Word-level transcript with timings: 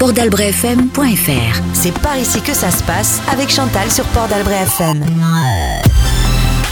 portalbrefm.fr. 0.00 1.62
C'est 1.74 1.92
par 2.00 2.16
ici 2.16 2.40
que 2.40 2.54
ça 2.54 2.70
se 2.70 2.82
passe 2.84 3.20
avec 3.30 3.50
Chantal 3.50 3.90
sur 3.90 4.06
Port 4.06 4.28
d'Albret 4.28 4.62
FM. 4.62 5.04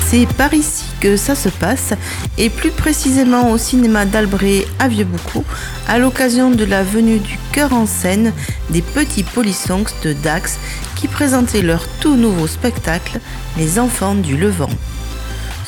C'est 0.06 0.26
par 0.38 0.54
ici 0.54 0.84
que 0.98 1.18
ça 1.18 1.34
se 1.34 1.50
passe, 1.50 1.92
et 2.38 2.48
plus 2.48 2.70
précisément 2.70 3.50
au 3.50 3.58
cinéma 3.58 4.06
d'Albret 4.06 4.66
à 4.78 4.88
Vieux-Boucau, 4.88 5.44
à 5.86 5.98
l'occasion 5.98 6.50
de 6.50 6.64
la 6.64 6.82
venue 6.82 7.18
du 7.18 7.38
cœur 7.52 7.74
en 7.74 7.84
scène 7.84 8.32
des 8.70 8.80
petits 8.80 9.24
polissons 9.24 9.84
de 10.02 10.14
Dax 10.14 10.58
qui 10.96 11.06
présentaient 11.06 11.60
leur 11.60 11.86
tout 12.00 12.16
nouveau 12.16 12.46
spectacle, 12.46 13.20
Les 13.58 13.78
Enfants 13.78 14.14
du 14.14 14.38
Levant. 14.38 14.70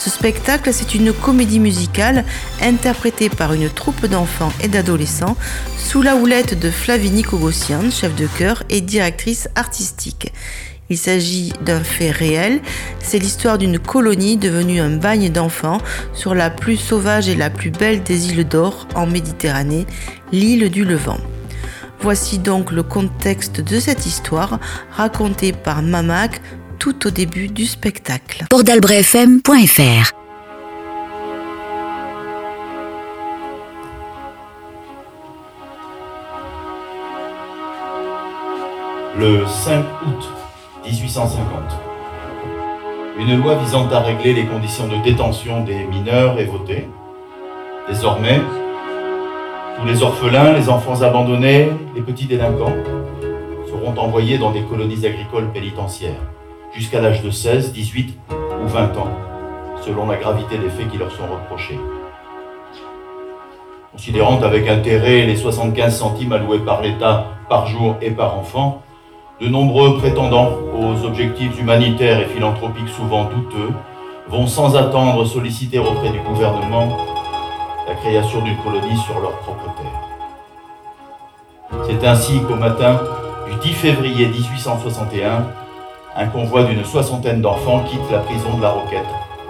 Ce 0.01 0.09
spectacle, 0.09 0.71
c'est 0.73 0.95
une 0.95 1.13
comédie 1.13 1.61
musicale 1.61 2.25
interprétée 2.63 3.29
par 3.29 3.53
une 3.53 3.69
troupe 3.69 4.07
d'enfants 4.07 4.51
et 4.63 4.69
d'adolescents 4.69 5.37
sous 5.77 6.01
la 6.01 6.17
houlette 6.17 6.59
de 6.59 6.71
Flavie 6.71 7.21
Kogossian, 7.21 7.91
chef 7.91 8.17
de 8.17 8.27
chœur 8.27 8.63
et 8.71 8.81
directrice 8.81 9.51
artistique. 9.57 10.33
Il 10.89 10.97
s'agit 10.97 11.53
d'un 11.67 11.85
fait 11.85 12.11
réel, 12.11 12.63
c'est 12.99 13.19
l'histoire 13.19 13.59
d'une 13.59 13.79
colonie 13.79 14.39
devenue 14.39 14.81
un 14.81 14.97
bagne 14.97 15.29
d'enfants 15.29 15.83
sur 16.15 16.35
la 16.35 16.49
plus 16.49 16.79
sauvage 16.79 17.29
et 17.29 17.37
la 17.37 17.51
plus 17.51 17.71
belle 17.71 18.03
des 18.03 18.31
îles 18.33 18.49
d'or 18.49 18.89
en 18.95 19.07
Méditerranée, 19.07 19.85
l'île 20.33 20.71
du 20.71 20.87
Levant. 20.87 21.21
Voici 22.01 22.39
donc 22.39 22.73
le 22.73 22.83
contexte 22.83 23.61
de 23.61 23.79
cette 23.79 24.07
histoire 24.07 24.59
racontée 24.93 25.53
par 25.53 25.83
Mamac, 25.83 26.41
tout 26.81 27.07
au 27.07 27.11
début 27.11 27.49
du 27.49 27.67
spectacle. 27.67 28.47
Le 39.19 39.47
5 39.47 39.85
août 40.07 40.29
1850. 40.87 41.45
Une 43.19 43.37
loi 43.37 43.57
visant 43.57 43.87
à 43.91 44.01
régler 44.01 44.33
les 44.33 44.47
conditions 44.47 44.89
de 44.89 44.97
détention 45.05 45.63
des 45.65 45.85
mineurs 45.85 46.41
est 46.41 46.47
votée. 46.47 46.89
Désormais, 47.91 48.41
tous 49.79 49.87
les 49.87 50.03
orphelins, 50.03 50.55
les 50.55 50.71
enfants 50.71 51.03
abandonnés, 51.03 51.69
les 51.95 52.01
petits 52.01 52.25
délinquants 52.25 52.73
seront 53.69 53.95
envoyés 53.99 54.39
dans 54.39 54.53
des 54.53 54.63
colonies 54.63 55.05
agricoles 55.05 55.53
pénitentiaires 55.53 56.23
jusqu'à 56.73 57.01
l'âge 57.01 57.23
de 57.23 57.31
16, 57.31 57.73
18 57.73 58.17
ou 58.31 58.69
20 58.69 58.97
ans, 58.97 59.11
selon 59.85 60.07
la 60.07 60.17
gravité 60.17 60.59
des 60.59 60.69
faits 60.69 60.91
qui 60.91 60.99
leur 60.99 61.11
sont 61.11 61.27
reprochés. 61.27 61.79
Considérant 63.93 64.41
avec 64.43 64.69
intérêt 64.69 65.27
les 65.27 65.37
75 65.37 65.99
centimes 65.99 66.33
alloués 66.33 66.61
par 66.61 66.81
l'État 66.81 67.27
par 67.49 67.67
jour 67.67 67.97
et 68.01 68.11
par 68.11 68.39
enfant, 68.39 68.83
de 69.41 69.49
nombreux 69.49 69.99
prétendants 69.99 70.53
aux 70.77 71.05
objectifs 71.05 71.59
humanitaires 71.59 72.21
et 72.21 72.27
philanthropiques 72.27 72.89
souvent 72.89 73.25
douteux 73.25 73.73
vont 74.29 74.47
sans 74.47 74.77
attendre 74.77 75.25
solliciter 75.25 75.79
auprès 75.79 76.11
du 76.11 76.21
gouvernement 76.21 76.97
la 77.89 77.95
création 77.95 78.43
d'une 78.43 78.57
colonie 78.59 78.97
sur 78.99 79.19
leur 79.21 79.33
propre 79.39 79.75
terre. 79.77 80.11
C'est 81.87 82.07
ainsi 82.07 82.41
qu'au 82.47 82.55
matin 82.55 83.01
du 83.51 83.69
10 83.69 83.75
février 83.75 84.27
1861, 84.27 85.47
un 86.17 86.27
convoi 86.27 86.65
d'une 86.65 86.85
soixantaine 86.85 87.41
d'enfants 87.41 87.85
quitte 87.85 88.11
la 88.11 88.19
prison 88.19 88.57
de 88.57 88.63
la 88.63 88.71
Roquette 88.71 89.07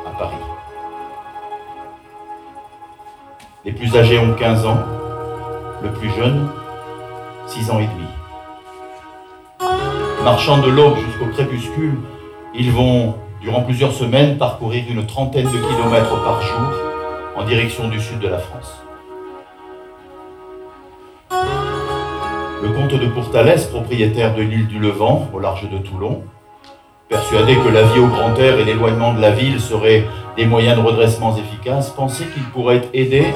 à 0.06 0.10
Paris. 0.18 0.36
Les 3.64 3.72
plus 3.72 3.96
âgés 3.96 4.18
ont 4.18 4.34
15 4.34 4.66
ans, 4.66 4.78
le 5.82 5.90
plus 5.90 6.10
jeune, 6.10 6.48
6 7.46 7.70
ans 7.70 7.78
et 7.78 7.86
demi. 7.86 8.06
Marchant 10.22 10.58
de 10.58 10.70
l'aube 10.70 10.96
jusqu'au 10.98 11.26
crépuscule, 11.26 11.98
ils 12.54 12.70
vont, 12.70 13.14
durant 13.40 13.62
plusieurs 13.62 13.92
semaines, 13.92 14.36
parcourir 14.36 14.84
une 14.88 15.06
trentaine 15.06 15.46
de 15.46 15.58
kilomètres 15.58 16.22
par 16.22 16.42
jour 16.42 16.72
en 17.36 17.44
direction 17.44 17.88
du 17.88 18.00
sud 18.00 18.18
de 18.18 18.28
la 18.28 18.38
France. 18.38 18.82
Le 22.62 22.68
comte 22.74 23.00
de 23.00 23.06
Pourtalès, 23.06 23.66
propriétaire 23.66 24.34
de 24.34 24.42
l'île 24.42 24.68
du 24.68 24.78
Levant, 24.78 25.26
au 25.32 25.38
large 25.38 25.70
de 25.70 25.78
Toulon, 25.78 26.22
persuadé 27.10 27.56
que 27.56 27.68
la 27.68 27.82
vie 27.82 27.98
au 27.98 28.06
grand 28.06 28.34
air 28.36 28.58
et 28.58 28.64
l'éloignement 28.64 29.12
de 29.12 29.20
la 29.20 29.32
ville 29.32 29.60
seraient 29.60 30.06
des 30.36 30.46
moyens 30.46 30.78
de 30.78 30.82
redressement 30.82 31.36
efficaces, 31.36 31.90
pensait 31.90 32.24
qu'il 32.24 32.44
pourrait 32.44 32.88
aider 32.94 33.26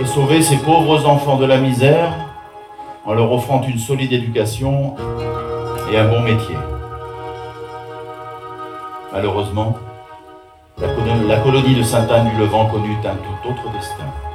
et 0.00 0.06
sauver 0.06 0.42
ces 0.42 0.56
pauvres 0.56 1.06
enfants 1.06 1.36
de 1.36 1.44
la 1.44 1.58
misère 1.58 2.12
en 3.04 3.12
leur 3.12 3.30
offrant 3.30 3.62
une 3.62 3.78
solide 3.78 4.12
éducation 4.12 4.96
et 5.92 5.98
un 5.98 6.08
bon 6.08 6.20
métier. 6.20 6.56
Malheureusement, 9.12 9.76
la, 10.78 11.36
colonie 11.36 11.74
de 11.74 11.82
Sainte-Anne-du-Levant 11.82 12.66
connut 12.66 12.96
un 13.04 13.16
tout 13.16 13.50
autre 13.50 13.70
destin. 13.76 14.33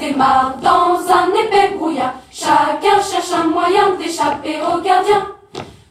Redémarre 0.00 0.56
dans 0.62 0.98
un 1.12 1.28
épais 1.34 1.74
brouillard. 1.76 2.14
Chacun 2.30 3.00
cherche 3.00 3.32
un 3.32 3.48
moyen 3.48 3.94
d'échapper 3.98 4.58
aux 4.60 4.80
gardiens. 4.80 5.26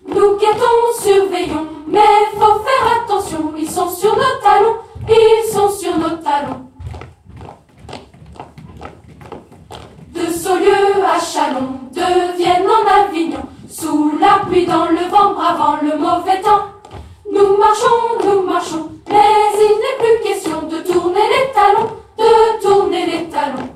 Nous 0.07 0.37
guettons, 0.37 0.99
surveillons, 0.99 1.67
mais 1.87 1.99
faut 2.33 2.59
faire 2.59 3.03
attention, 3.03 3.53
ils 3.57 3.69
sont 3.69 3.89
sur 3.89 4.15
nos 4.15 4.41
talons, 4.41 4.77
ils 5.07 5.51
sont 5.51 5.69
sur 5.69 5.95
nos 5.97 6.17
talons. 6.17 6.65
De 10.13 10.31
Saulieu 10.31 11.03
à 11.05 11.19
Chalon, 11.19 11.79
de 11.93 12.37
Vienne 12.37 12.65
en 12.67 13.03
Avignon, 13.03 13.43
sous 13.69 14.13
la 14.19 14.45
pluie 14.45 14.65
dans 14.65 14.85
le 14.85 15.07
vent, 15.09 15.33
bravant 15.33 15.77
le 15.81 15.95
mauvais 15.97 16.41
temps. 16.41 16.65
Nous 17.31 17.57
marchons, 17.57 18.25
nous 18.25 18.41
marchons, 18.41 18.89
mais 19.07 19.15
il 19.53 19.77
n'est 19.79 20.03
plus 20.03 20.27
question 20.27 20.63
de 20.63 20.77
tourner 20.91 21.21
les 21.29 21.53
talons 21.53 21.99
de 22.19 22.61
tourner 22.61 23.05
les 23.05 23.29
talons. 23.29 23.68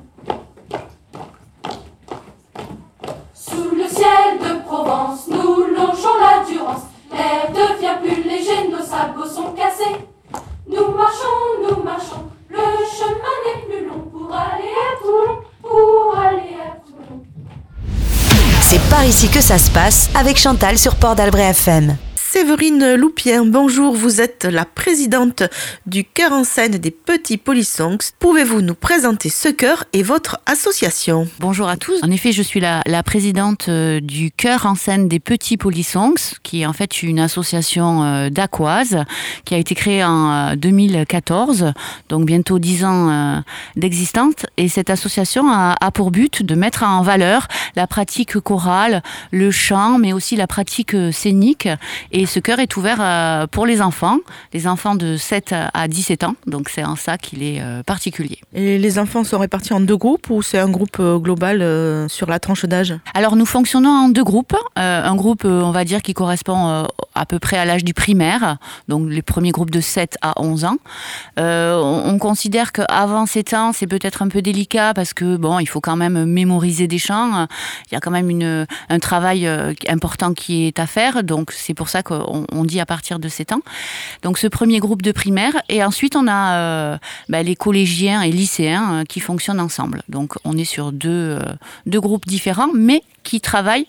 Nous 6.04 6.10
longeons 6.10 6.20
la 6.20 6.44
Durance. 6.44 6.82
L'air 7.12 7.50
devient 7.50 7.96
plus 8.02 8.22
léger, 8.22 8.68
nos 8.70 8.84
sabots 8.84 9.28
sont 9.28 9.52
cassés. 9.52 9.96
Nous 10.66 10.96
marchons, 10.96 11.26
nous 11.62 11.82
marchons, 11.82 12.24
le 12.48 12.56
chemin 12.56 13.34
n'est 13.46 13.62
plus 13.66 13.86
long 13.86 14.00
pour 14.10 14.34
aller 14.34 14.72
à 14.72 14.98
Toulon, 15.00 15.38
pour 15.62 16.16
aller 16.16 16.56
à 16.60 16.76
Toulon. 16.84 17.22
C'est 18.62 18.80
par 18.90 19.04
ici 19.04 19.28
que 19.28 19.40
ça 19.40 19.58
se 19.58 19.70
passe 19.70 20.10
avec 20.14 20.36
Chantal 20.38 20.78
sur 20.78 20.96
Port 20.96 21.14
d'Albret 21.14 21.50
FM. 21.50 21.96
Séverine 22.34 22.96
Loupien, 22.96 23.44
bonjour, 23.44 23.94
vous 23.94 24.20
êtes 24.20 24.44
la 24.44 24.64
présidente 24.64 25.44
du 25.86 26.02
cœur 26.02 26.32
en 26.32 26.42
scène 26.42 26.72
des 26.72 26.90
petits 26.90 27.36
polissons. 27.36 27.96
Pouvez-vous 28.18 28.60
nous 28.60 28.74
présenter 28.74 29.28
ce 29.28 29.50
chœur 29.50 29.84
et 29.92 30.02
votre 30.02 30.40
association? 30.44 31.28
Bonjour 31.38 31.68
à 31.68 31.76
tous. 31.76 32.02
En 32.02 32.10
effet, 32.10 32.32
je 32.32 32.42
suis 32.42 32.58
la, 32.58 32.82
présidente 33.04 33.68
euh, 33.68 34.00
du 34.00 34.32
cœur 34.32 34.66
en 34.66 34.74
scène 34.74 35.06
des 35.06 35.20
petits 35.20 35.56
polissons, 35.56 36.14
qui 36.42 36.62
est 36.62 36.66
en 36.66 36.72
fait 36.72 37.04
une 37.04 37.20
association 37.20 38.02
euh, 38.02 38.30
d'aquoise 38.30 39.04
qui 39.44 39.54
a 39.54 39.58
été 39.58 39.76
créée 39.76 40.02
en 40.02 40.56
2014, 40.56 41.62
euh, 41.62 41.72
donc 42.08 42.26
bientôt 42.26 42.58
dix 42.58 42.84
ans 42.84 43.44
d'existence. 43.76 44.34
Et 44.56 44.66
cette 44.66 44.90
association 44.90 45.48
a, 45.52 45.76
a 45.80 45.90
pour 45.92 46.10
but 46.10 46.42
de 46.42 46.56
mettre 46.56 46.82
en 46.82 47.02
valeur 47.02 47.46
la 47.76 47.86
pratique 47.86 48.40
chorale, 48.40 49.04
le 49.30 49.52
chant, 49.52 49.98
mais 49.98 50.12
aussi 50.12 50.34
la 50.34 50.48
pratique 50.48 50.96
scénique 51.12 51.68
et 52.10 52.23
et 52.24 52.26
ce 52.26 52.40
cœur 52.40 52.58
est 52.58 52.74
ouvert 52.78 52.96
euh, 53.02 53.46
pour 53.46 53.66
les 53.66 53.82
enfants, 53.82 54.16
les 54.54 54.66
enfants 54.66 54.94
de 54.94 55.18
7 55.18 55.54
à 55.74 55.88
17 55.88 56.24
ans. 56.24 56.36
Donc 56.46 56.70
c'est 56.70 56.82
en 56.82 56.96
ça 56.96 57.18
qu'il 57.18 57.42
est 57.42 57.60
euh, 57.60 57.82
particulier. 57.82 58.38
Et 58.54 58.78
les 58.78 58.98
enfants 58.98 59.24
sont 59.24 59.38
répartis 59.38 59.74
en 59.74 59.80
deux 59.80 59.98
groupes 59.98 60.30
ou 60.30 60.40
c'est 60.40 60.56
un 60.56 60.70
groupe 60.70 60.96
euh, 61.00 61.18
global 61.18 62.08
sur 62.08 62.30
la 62.30 62.38
tranche 62.38 62.64
d'âge? 62.64 62.94
Alors 63.12 63.36
nous 63.36 63.44
fonctionnons 63.44 63.90
en 63.90 64.08
deux 64.08 64.24
groupes. 64.24 64.56
un 64.76 65.14
groupe, 65.16 65.44
on 65.44 65.70
va 65.70 65.84
dire, 65.84 66.00
qui 66.00 66.14
correspond 66.14 66.86
à 67.14 67.26
peu 67.26 67.38
près 67.38 67.56
à 67.56 67.64
l'âge 67.64 67.84
du 67.84 67.94
primaire, 67.94 68.58
donc 68.88 69.08
les 69.08 69.22
premiers 69.22 69.50
groupes 69.50 69.70
de 69.70 69.80
7 69.80 70.16
à 70.22 70.40
11 70.40 70.64
ans. 70.64 70.76
Euh, 71.38 71.76
on, 71.76 72.18
considère 72.18 72.72
qu'avant 72.72 73.26
7 73.26 73.54
ans, 73.54 73.72
c'est 73.72 73.86
peut-être 73.86 74.22
un 74.22 74.28
peu 74.28 74.40
délicat 74.40 74.94
parce 74.94 75.12
que 75.12 75.36
bon, 75.36 75.58
il 75.58 75.66
faut 75.66 75.80
quand 75.80 75.96
même 75.96 76.24
mémoriser 76.24 76.86
des 76.86 76.98
chants. 76.98 77.46
Il 77.90 77.94
y 77.94 77.96
a 77.96 78.00
quand 78.00 78.10
même 78.10 78.30
une, 78.30 78.66
un 78.88 78.98
travail 78.98 79.48
important 79.88 80.32
qui 80.32 80.66
est 80.66 80.78
à 80.78 80.86
faire, 80.86 81.22
donc 81.22 81.52
c'est 81.52 81.74
pour 81.74 81.88
ça 81.88 82.02
qu'on 82.02 82.46
on 82.50 82.64
dit 82.64 82.80
à 82.80 82.86
partir 82.86 83.18
de 83.18 83.28
7 83.28 83.52
ans. 83.52 83.60
Donc 84.22 84.38
ce 84.38 84.46
premier 84.46 84.78
groupe 84.78 85.02
de 85.02 85.12
primaire, 85.12 85.54
et 85.68 85.84
ensuite 85.84 86.16
on 86.16 86.26
a 86.28 86.98
bah, 87.28 87.42
les 87.42 87.56
collégiens 87.56 88.22
et 88.22 88.30
lycéens 88.30 89.04
qui 89.08 89.20
fonctionnent 89.20 89.60
ensemble. 89.60 90.02
Donc 90.08 90.34
on 90.44 90.56
est 90.56 90.64
sur 90.64 90.92
deux, 90.92 91.38
deux 91.86 92.00
groupes 92.00 92.26
différents, 92.26 92.70
mais 92.74 93.02
qui 93.22 93.40
travaillent 93.40 93.86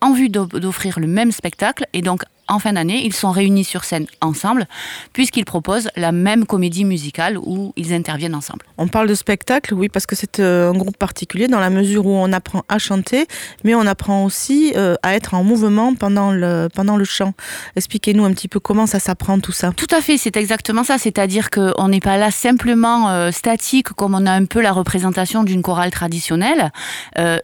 en 0.00 0.12
vue 0.12 0.28
d'offrir 0.28 1.00
le 1.00 1.06
même 1.06 1.32
spectacle 1.32 1.86
et 1.92 2.02
donc 2.02 2.24
en 2.48 2.58
fin 2.58 2.74
d'année, 2.74 3.04
ils 3.04 3.14
sont 3.14 3.30
réunis 3.30 3.64
sur 3.64 3.84
scène 3.84 4.06
ensemble, 4.20 4.66
puisqu'ils 5.12 5.44
proposent 5.44 5.88
la 5.96 6.12
même 6.12 6.46
comédie 6.46 6.84
musicale 6.84 7.38
où 7.38 7.72
ils 7.76 7.92
interviennent 7.94 8.34
ensemble. 8.34 8.64
On 8.76 8.88
parle 8.88 9.08
de 9.08 9.14
spectacle, 9.14 9.72
oui, 9.74 9.88
parce 9.88 10.06
que 10.06 10.14
c'est 10.14 10.40
euh, 10.40 10.70
un 10.70 10.76
groupe 10.76 10.96
particulier 10.96 11.48
dans 11.48 11.60
la 11.60 11.70
mesure 11.70 12.06
où 12.06 12.10
on 12.10 12.32
apprend 12.32 12.62
à 12.68 12.78
chanter, 12.78 13.26
mais 13.64 13.74
on 13.74 13.86
apprend 13.86 14.24
aussi 14.24 14.72
euh, 14.76 14.94
à 15.02 15.14
être 15.14 15.34
en 15.34 15.42
mouvement 15.42 15.94
pendant 15.94 16.32
le, 16.32 16.68
pendant 16.74 16.96
le 16.96 17.04
chant. 17.04 17.32
Expliquez-nous 17.76 18.24
un 18.24 18.32
petit 18.32 18.48
peu 18.48 18.60
comment 18.60 18.86
ça 18.86 18.98
s'apprend 18.98 19.38
tout 19.40 19.52
ça. 19.52 19.72
Tout 19.76 19.86
à 19.90 20.00
fait, 20.00 20.18
c'est 20.18 20.36
exactement 20.36 20.84
ça. 20.84 20.98
C'est-à-dire 20.98 21.50
qu'on 21.50 21.88
n'est 21.88 22.00
pas 22.00 22.18
là 22.18 22.30
simplement 22.30 23.10
euh, 23.10 23.30
statique, 23.30 23.88
comme 23.90 24.14
on 24.14 24.26
a 24.26 24.32
un 24.32 24.44
peu 24.44 24.60
la 24.60 24.72
représentation 24.72 25.44
d'une 25.44 25.62
chorale 25.62 25.90
traditionnelle. 25.90 26.72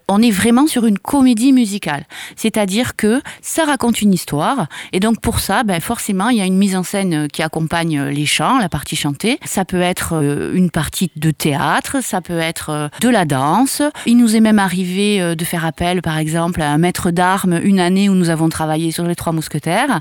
on 0.08 0.22
est 0.22 0.30
vraiment 0.30 0.66
sur 0.66 0.84
une 0.84 0.98
comédie 0.98 1.52
musicale. 1.52 2.04
C'est-à-dire 2.36 2.96
que 2.96 3.22
ça 3.40 3.64
raconte 3.64 4.02
une 4.02 4.12
histoire 4.12 4.66
et 4.92 5.00
donc 5.00 5.20
pour 5.20 5.40
ça, 5.40 5.62
ben, 5.62 5.80
forcément, 5.80 6.28
il 6.28 6.38
y 6.38 6.40
a 6.40 6.46
une 6.46 6.56
mise 6.56 6.76
en 6.76 6.82
scène 6.82 7.14
euh, 7.14 7.26
qui 7.28 7.42
accompagne 7.42 7.98
euh, 7.98 8.10
les 8.10 8.26
chants, 8.26 8.58
la 8.58 8.68
partie 8.68 8.96
chantée. 8.96 9.38
Ça 9.44 9.64
peut 9.64 9.80
être 9.80 10.14
euh, 10.14 10.52
une 10.54 10.70
partie 10.70 11.10
de 11.16 11.30
théâtre, 11.30 12.02
ça 12.02 12.20
peut 12.20 12.38
être 12.38 12.90
de 13.00 13.08
la 13.08 13.24
danse. 13.24 13.82
Il 14.06 14.16
nous 14.16 14.36
est 14.36 14.40
même 14.40 14.58
arrivé 14.58 15.34
de 15.34 15.44
faire 15.44 15.64
appel, 15.64 16.02
par 16.02 16.18
exemple, 16.18 16.62
à 16.62 16.70
un 16.70 16.78
maître 16.78 17.10
d'armes 17.10 17.60
une 17.62 17.80
année 17.80 18.08
où 18.08 18.14
nous 18.14 18.30
avons 18.30 18.48
travaillé 18.48 18.90
sur 18.90 19.04
les 19.04 19.14
trois 19.14 19.32
mousquetaires. 19.32 20.00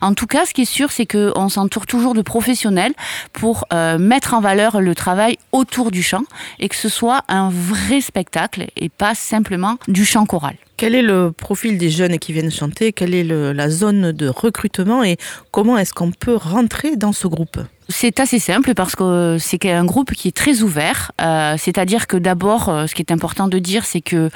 En 0.00 0.14
tout 0.14 0.26
cas, 0.26 0.46
ce 0.46 0.52
qui 0.52 0.62
est 0.62 0.64
sûr, 0.64 0.90
c'est 0.90 1.06
qu'on 1.06 1.48
s'entoure 1.48 1.86
toujours 1.86 2.14
de 2.14 2.22
professionnels 2.22 2.92
pour 3.32 3.66
mettre 3.98 4.34
en 4.34 4.40
valeur 4.40 4.80
le 4.80 4.94
travail 4.94 5.38
autour 5.52 5.90
du 5.90 6.02
chant 6.02 6.24
et 6.58 6.68
que 6.68 6.76
ce 6.76 6.88
soit 6.88 7.22
un 7.28 7.50
vrai 7.50 8.00
spectacle 8.00 8.66
et 8.76 8.88
pas 8.88 9.14
simplement 9.14 9.76
du 9.88 10.04
chant 10.04 10.26
choral. 10.26 10.56
Quel 10.78 10.94
est 10.94 11.02
le 11.02 11.32
profil 11.32 11.78
des 11.78 11.88
jeunes 11.88 12.18
qui 12.18 12.34
viennent 12.34 12.50
chanter? 12.50 12.92
Quelle 12.92 13.14
est 13.14 13.24
la 13.24 13.70
zone 13.70 14.12
de 14.12 14.28
recrutement? 14.28 15.02
Et 15.02 15.16
comment 15.50 15.78
est-ce 15.78 15.94
qu'on 15.94 16.12
peut 16.12 16.36
rentrer 16.36 16.96
dans 16.96 17.12
ce 17.12 17.26
groupe? 17.26 17.58
C'est 17.88 18.18
assez 18.18 18.38
simple 18.38 18.74
parce 18.74 18.96
que 18.96 19.36
c'est 19.38 19.70
un 19.70 19.84
groupe 19.84 20.12
qui 20.12 20.28
est 20.28 20.36
très 20.36 20.62
ouvert. 20.62 21.12
Euh, 21.20 21.54
c'est-à-dire 21.56 22.06
que 22.06 22.16
d'abord, 22.16 22.68
euh, 22.68 22.86
ce 22.86 22.94
qui 22.94 23.02
est 23.02 23.12
important 23.12 23.46
de 23.46 23.58
dire, 23.58 23.84
c'est 23.84 24.00
que 24.00 24.30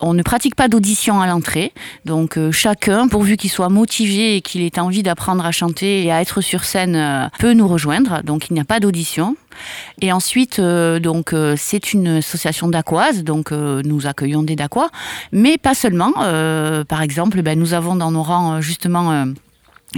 on 0.00 0.14
ne 0.14 0.22
pratique 0.22 0.54
pas 0.54 0.68
d'audition 0.68 1.20
à 1.20 1.26
l'entrée. 1.26 1.72
Donc 2.06 2.38
euh, 2.38 2.50
chacun, 2.50 3.08
pourvu 3.08 3.36
qu'il 3.36 3.50
soit 3.50 3.68
motivé 3.68 4.36
et 4.36 4.40
qu'il 4.40 4.62
ait 4.62 4.78
envie 4.78 5.02
d'apprendre 5.02 5.44
à 5.44 5.52
chanter 5.52 6.04
et 6.04 6.12
à 6.12 6.22
être 6.22 6.40
sur 6.40 6.64
scène, 6.64 7.30
peut 7.38 7.52
nous 7.52 7.68
rejoindre. 7.68 8.22
Donc 8.24 8.48
il 8.48 8.54
n'y 8.54 8.60
a 8.60 8.64
pas 8.64 8.80
d'audition. 8.80 9.36
Et 10.00 10.10
ensuite, 10.10 10.60
donc 10.60 11.34
c'est 11.56 11.92
une 11.92 12.08
association 12.08 12.68
d'aquoises, 12.68 13.22
donc 13.22 13.52
nous 13.52 14.06
accueillons 14.06 14.42
des 14.42 14.56
daquois, 14.56 14.90
mais 15.30 15.58
pas 15.58 15.74
seulement. 15.74 16.12
par 16.88 17.02
exemple, 17.02 17.40
ben, 17.42 17.58
nous 17.58 17.72
avons 17.74 17.94
dans 17.94 18.10
nos 18.10 18.22
rangs 18.22 18.60
justement 18.60 19.26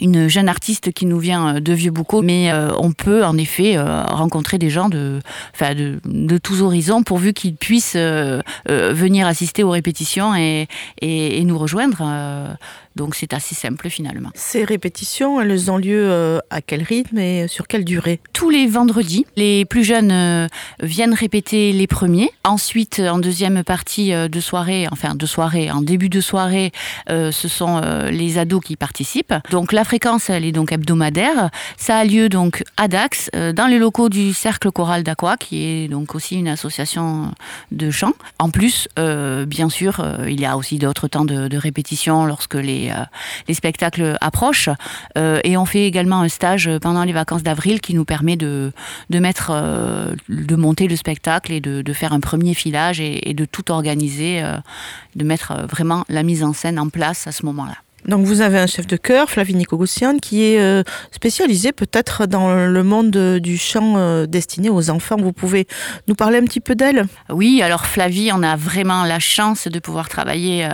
une 0.01 0.29
jeune 0.29 0.49
artiste 0.49 0.93
qui 0.93 1.07
nous 1.07 1.19
vient 1.19 1.57
euh, 1.57 1.61
de 1.61 1.73
Vieux-Boucau, 1.73 2.23
mais 2.23 2.53
euh, 2.53 2.71
on 2.79 2.93
peut 2.93 3.25
en 3.25 3.37
effet 3.37 3.77
euh, 3.77 4.03
rencontrer 4.05 4.59
des 4.59 4.71
gens 4.71 4.89
de, 4.89 5.21
de, 5.61 6.01
de 6.05 6.39
tous 6.39 6.63
horizons 6.63 7.03
pourvu 7.03 7.33
qu'ils 7.33 7.57
puissent 7.57 7.97
venir 7.97 9.27
assister 9.27 9.63
aux 9.63 9.71
répétitions 9.71 10.35
et, 10.35 10.69
et, 11.01 11.39
et 11.39 11.45
nous 11.45 11.59
rejoindre. 11.59 12.03
Donc 12.97 13.15
c'est 13.15 13.35
assez 13.35 13.55
simple 13.55 13.91
finalement. 13.91 14.31
Ces 14.35 14.65
répétitions, 14.65 15.41
elles 15.41 15.71
ont 15.71 15.77
lieu 15.77 16.11
euh, 16.11 16.39
à 16.49 16.63
quel 16.63 16.83
rythme 16.83 17.19
et 17.19 17.47
sur 17.47 17.69
quelle 17.69 17.85
durée? 17.85 18.21
Tous 18.33 18.49
les 18.49 18.67
vendredis. 18.67 19.27
Les 19.37 19.67
plus 19.67 19.85
jeunes 19.85 20.11
euh, 20.11 20.49
viennent 20.81 21.13
répéter 21.13 21.73
les 21.73 21.87
premiers. 21.87 22.31
Ensuite, 22.43 23.01
en 23.01 23.19
deuxième 23.19 23.63
partie 23.65 24.15
euh, 24.15 24.29
de 24.29 24.41
soirée, 24.41 24.89
enfin 24.91 25.15
de 25.15 25.27
soirée, 25.27 25.71
en 25.71 25.83
début 25.83 26.09
de 26.09 26.21
soirée, 26.21 26.73
ce 27.09 27.49
sont 27.49 27.81
les 28.11 28.39
ados 28.39 28.63
qui 28.65 28.77
participent. 28.77 29.35
Donc 29.51 29.73
la 29.73 29.85
fréquence, 29.85 30.31
elle 30.31 30.45
est 30.45 30.53
donc 30.53 30.73
hebdomadaire. 30.73 31.51
Ça 31.77 31.99
a 31.99 32.05
lieu 32.05 32.29
donc 32.29 32.65
à 32.77 32.89
Dax, 32.89 33.31
dans 33.33 33.67
les 33.67 33.79
locaux 33.79 34.09
du 34.09 34.33
Cercle 34.33 34.71
Choral 34.71 35.03
d'Aqua, 35.03 35.37
qui 35.37 35.65
est 35.65 35.89
donc 35.89 36.15
aussi 36.15 36.37
une 36.37 36.49
association 36.49 37.33
de 37.73 37.91
chant. 37.91 38.13
En 38.39 38.51
plus, 38.51 38.89
bien 38.97 39.69
sûr, 39.69 40.05
il 40.27 40.41
y 40.41 40.47
a 40.47 40.57
aussi 40.57 40.79
d'autres 40.79 41.09
temps 41.09 41.25
de, 41.25 41.49
de 41.49 41.57
répétition 41.59 42.25
lorsque 42.25 42.55
les 42.55 42.86
euh, 42.91 43.05
les, 43.49 43.55
spectacles 43.55 44.17
approchent. 44.21 44.71
Euh, 45.17 45.41
et 45.45 45.57
on 45.57 45.65
fait 45.65 45.87
également 45.87 46.21
un 46.21 46.29
stage 46.29 46.71
pendant 46.81 47.05
les 47.05 47.13
vacances 47.13 47.43
d'avril 47.43 47.81
qui 47.81 47.95
nous 47.95 48.05
permet 48.05 48.37
de, 48.37 48.73
de 49.11 49.19
mettre, 49.19 49.51
euh, 49.53 50.15
de 50.29 50.57
monter 50.57 50.89
le 50.89 50.97
spectacle 50.97 51.53
et 51.53 51.61
de, 51.61 51.93
faire 51.93 52.13
un 52.13 52.21
premier 52.21 52.53
filage 52.53 53.01
et, 53.01 53.31
et 53.31 53.35
de 53.35 53.47
tout 53.47 53.71
organiser, 53.71 54.43
de 55.15 55.25
mettre 55.25 55.67
vraiment 55.67 56.05
la 56.11 56.23
mise 56.23 56.45
en 56.45 56.53
scène 56.53 56.79
en 56.79 56.91
place 56.91 57.27
à 57.27 57.33
ce 57.33 57.47
moment-là. 57.47 57.77
Donc 58.07 58.25
vous 58.25 58.41
avez 58.41 58.59
un 58.59 58.67
chef 58.67 58.87
de 58.87 58.97
chœur, 58.97 59.31
Flavie 59.31 59.55
Nicogossian, 59.55 60.19
qui 60.19 60.43
est 60.43 60.85
spécialisé 61.11 61.73
peut-être 61.73 62.27
dans 62.27 62.55
le 62.55 62.83
monde 62.85 63.11
du 63.41 63.57
chant 63.57 64.27
destiné 64.27 64.69
aux 64.69 64.91
enfants. 64.91 65.17
Vous 65.17 65.33
pouvez 65.33 65.67
nous 66.07 66.15
parler 66.15 66.39
un 66.39 66.45
petit 66.45 66.61
peu 66.61 66.75
d'elle? 66.75 67.07
Oui, 67.31 67.63
alors 67.63 67.87
Flavie, 67.87 68.31
on 68.33 68.43
a 68.43 68.55
vraiment 68.55 69.05
la 69.05 69.19
chance 69.19 69.67
de 69.67 69.79
pouvoir 69.81 70.09
travailler 70.09 70.69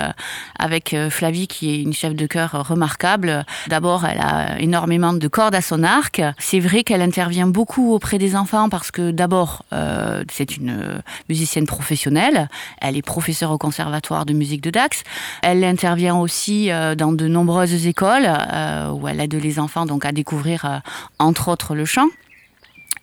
avec 0.62 0.97
Flavie, 1.11 1.47
qui 1.47 1.70
est 1.70 1.82
une 1.82 1.93
chef 1.93 2.14
de 2.14 2.26
chœur 2.26 2.67
remarquable. 2.69 3.44
D'abord, 3.69 4.05
elle 4.05 4.20
a 4.20 4.59
énormément 4.61 5.12
de 5.12 5.29
cordes 5.29 5.55
à 5.55 5.61
son 5.61 5.82
arc. 5.82 6.23
C'est 6.38 6.61
vrai 6.61 6.85
qu'elle 6.85 7.03
intervient 7.03 7.47
beaucoup 7.47 7.93
auprès 7.93 8.19
des 8.19 8.37
enfants 8.37 8.69
parce 8.69 8.91
que 8.91 9.11
d'abord, 9.11 9.64
c'est 10.31 10.56
une 10.56 11.03
musicienne 11.29 11.67
professionnelle. 11.67 12.49
Elle 12.81 12.97
est 12.97 13.03
professeure 13.03 13.50
au 13.50 13.59
conservatoire 13.59 14.25
de 14.26 14.32
musique 14.32 14.62
de 14.62 14.70
Dax. 14.70 15.03
Elle 15.43 15.64
intervient 15.64 16.17
aussi 16.17 16.70
dans 16.97 17.12
de 17.12 17.26
nombreuses 17.29 17.87
écoles 17.87 18.29
euh, 18.53 18.91
où 18.91 19.08
elle 19.08 19.20
aide 19.20 19.35
les 19.35 19.58
enfants 19.58 19.87
donc 19.87 20.05
à 20.05 20.12
découvrir 20.12 20.65
euh, 20.65 20.79
entre 21.19 21.49
autres 21.49 21.75
le 21.75 21.85
chant. 21.85 22.08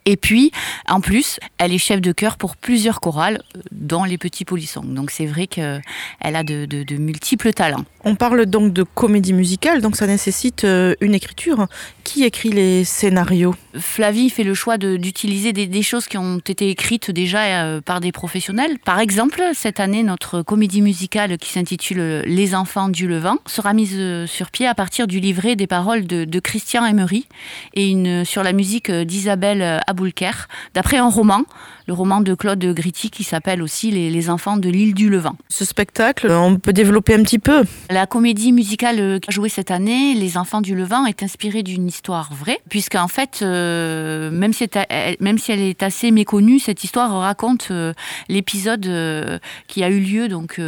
Et 0.06 0.18
puis, 0.18 0.52
en 0.88 1.02
plus, 1.02 1.40
elle 1.58 1.74
est 1.74 1.78
chef 1.78 2.02
de 2.02 2.12
chœur 2.12 2.38
pour 2.38 2.56
plusieurs 2.56 3.00
chorales, 3.00 3.42
euh, 3.56 3.62
dont 3.72 4.04
les 4.04 4.18
petits 4.18 4.46
polissons. 4.46 4.84
Donc 4.84 5.12
c'est 5.12 5.26
vrai 5.26 5.48
qu'elle 5.48 5.82
a 6.22 6.44
de, 6.44 6.66
de, 6.66 6.96
multiples 6.96 7.54
talents. 7.54 7.86
On 8.04 8.16
parle 8.16 8.46
donc 8.46 8.74
de 8.74 8.84
comédie 8.84 9.34
musicale, 9.34 9.82
donc 9.82 9.96
ça 9.96 10.08
nécessite 10.08 10.66
une 11.02 11.14
écriture. 11.14 11.68
Qui 12.10 12.24
écrit 12.24 12.50
les 12.50 12.86
scénarios 12.86 13.54
Flavie 13.78 14.32
fait 14.32 14.44
le 14.44 14.56
choix 14.56 14.80
d'utiliser 14.80 15.54
des, 15.54 15.82
choses 15.84 16.08
qui 16.08 16.18
ont 16.18 16.40
été 16.40 16.72
écrites 16.72 17.12
déjà 17.12 17.80
par 17.82 18.00
des 18.00 18.12
professionnels. 18.12 18.80
Par 18.80 19.00
exemple, 19.00 19.40
cette 19.54 19.80
année, 19.80 20.02
notre 20.02 20.42
comédie 20.42 20.82
musicale 20.82 21.38
qui 21.38 21.52
s'intitule 21.52 22.24
Les 22.26 22.56
enfants 22.56 22.90
du 22.90 23.08
Levant 23.08 23.38
sera 23.46 23.74
mise 23.74 24.26
sur 24.26 24.50
pied 24.50 24.66
à 24.66 24.74
partir 24.74 25.06
du 25.06 25.20
livret 25.20 25.56
des 25.56 25.68
paroles 25.68 26.08
de, 26.08 26.40
Christian 26.40 26.84
Emery 26.84 27.28
et 27.76 28.24
sur 28.26 28.42
la 28.42 28.54
musique 28.54 28.90
d'Isabelle 28.90 29.80
Aboulker, 29.86 30.48
d'après 30.74 30.98
un 30.98 31.10
roman, 31.10 31.44
le 31.90 31.94
roman 31.94 32.22
de 32.22 32.36
Claude 32.36 32.64
Gritti 32.64 33.10
qui 33.10 33.24
s'appelle 33.24 33.64
aussi 33.64 33.90
les, 33.90 34.30
enfants 34.30 34.58
de 34.58 34.70
l'île 34.70 34.94
du 34.94 35.10
Levant. 35.10 35.36
Ce 35.48 35.66
spectacle, 35.66 36.30
on 36.30 36.58
peut 36.58 36.72
développer 36.72 37.16
un 37.16 37.24
petit 37.24 37.40
peu 37.40 37.64
La 37.90 38.06
comédie 38.06 38.52
musicale 38.52 39.20
jouée 39.28 39.50
cette 39.50 39.72
année, 39.72 40.14
Les 40.14 40.38
enfants 40.38 40.62
du 40.62 40.76
Levant, 40.76 41.08
est 41.08 41.24
inspirée 41.24 41.64
d'une 41.64 41.88
histoire 41.88 42.32
vraie, 42.32 42.60
puisqu'en 42.70 43.08
fait, 43.08 43.40
euh, 43.42 44.30
même, 44.30 44.54
si 44.54 44.68
elle, 44.72 45.16
même 45.20 45.40
si 45.40 45.52
elle 45.52 45.62
est 45.62 45.82
assez 45.82 46.12
méconnue, 46.12 46.60
cette 46.60 46.84
histoire 46.84 47.12
raconte 47.22 47.70
euh, 47.72 47.94
l'épisode 48.28 48.86
euh, 48.86 49.40
qui 49.68 49.84
a 49.84 49.90
eu 49.90 50.00
lieu 50.00 50.28
donc 50.28 50.62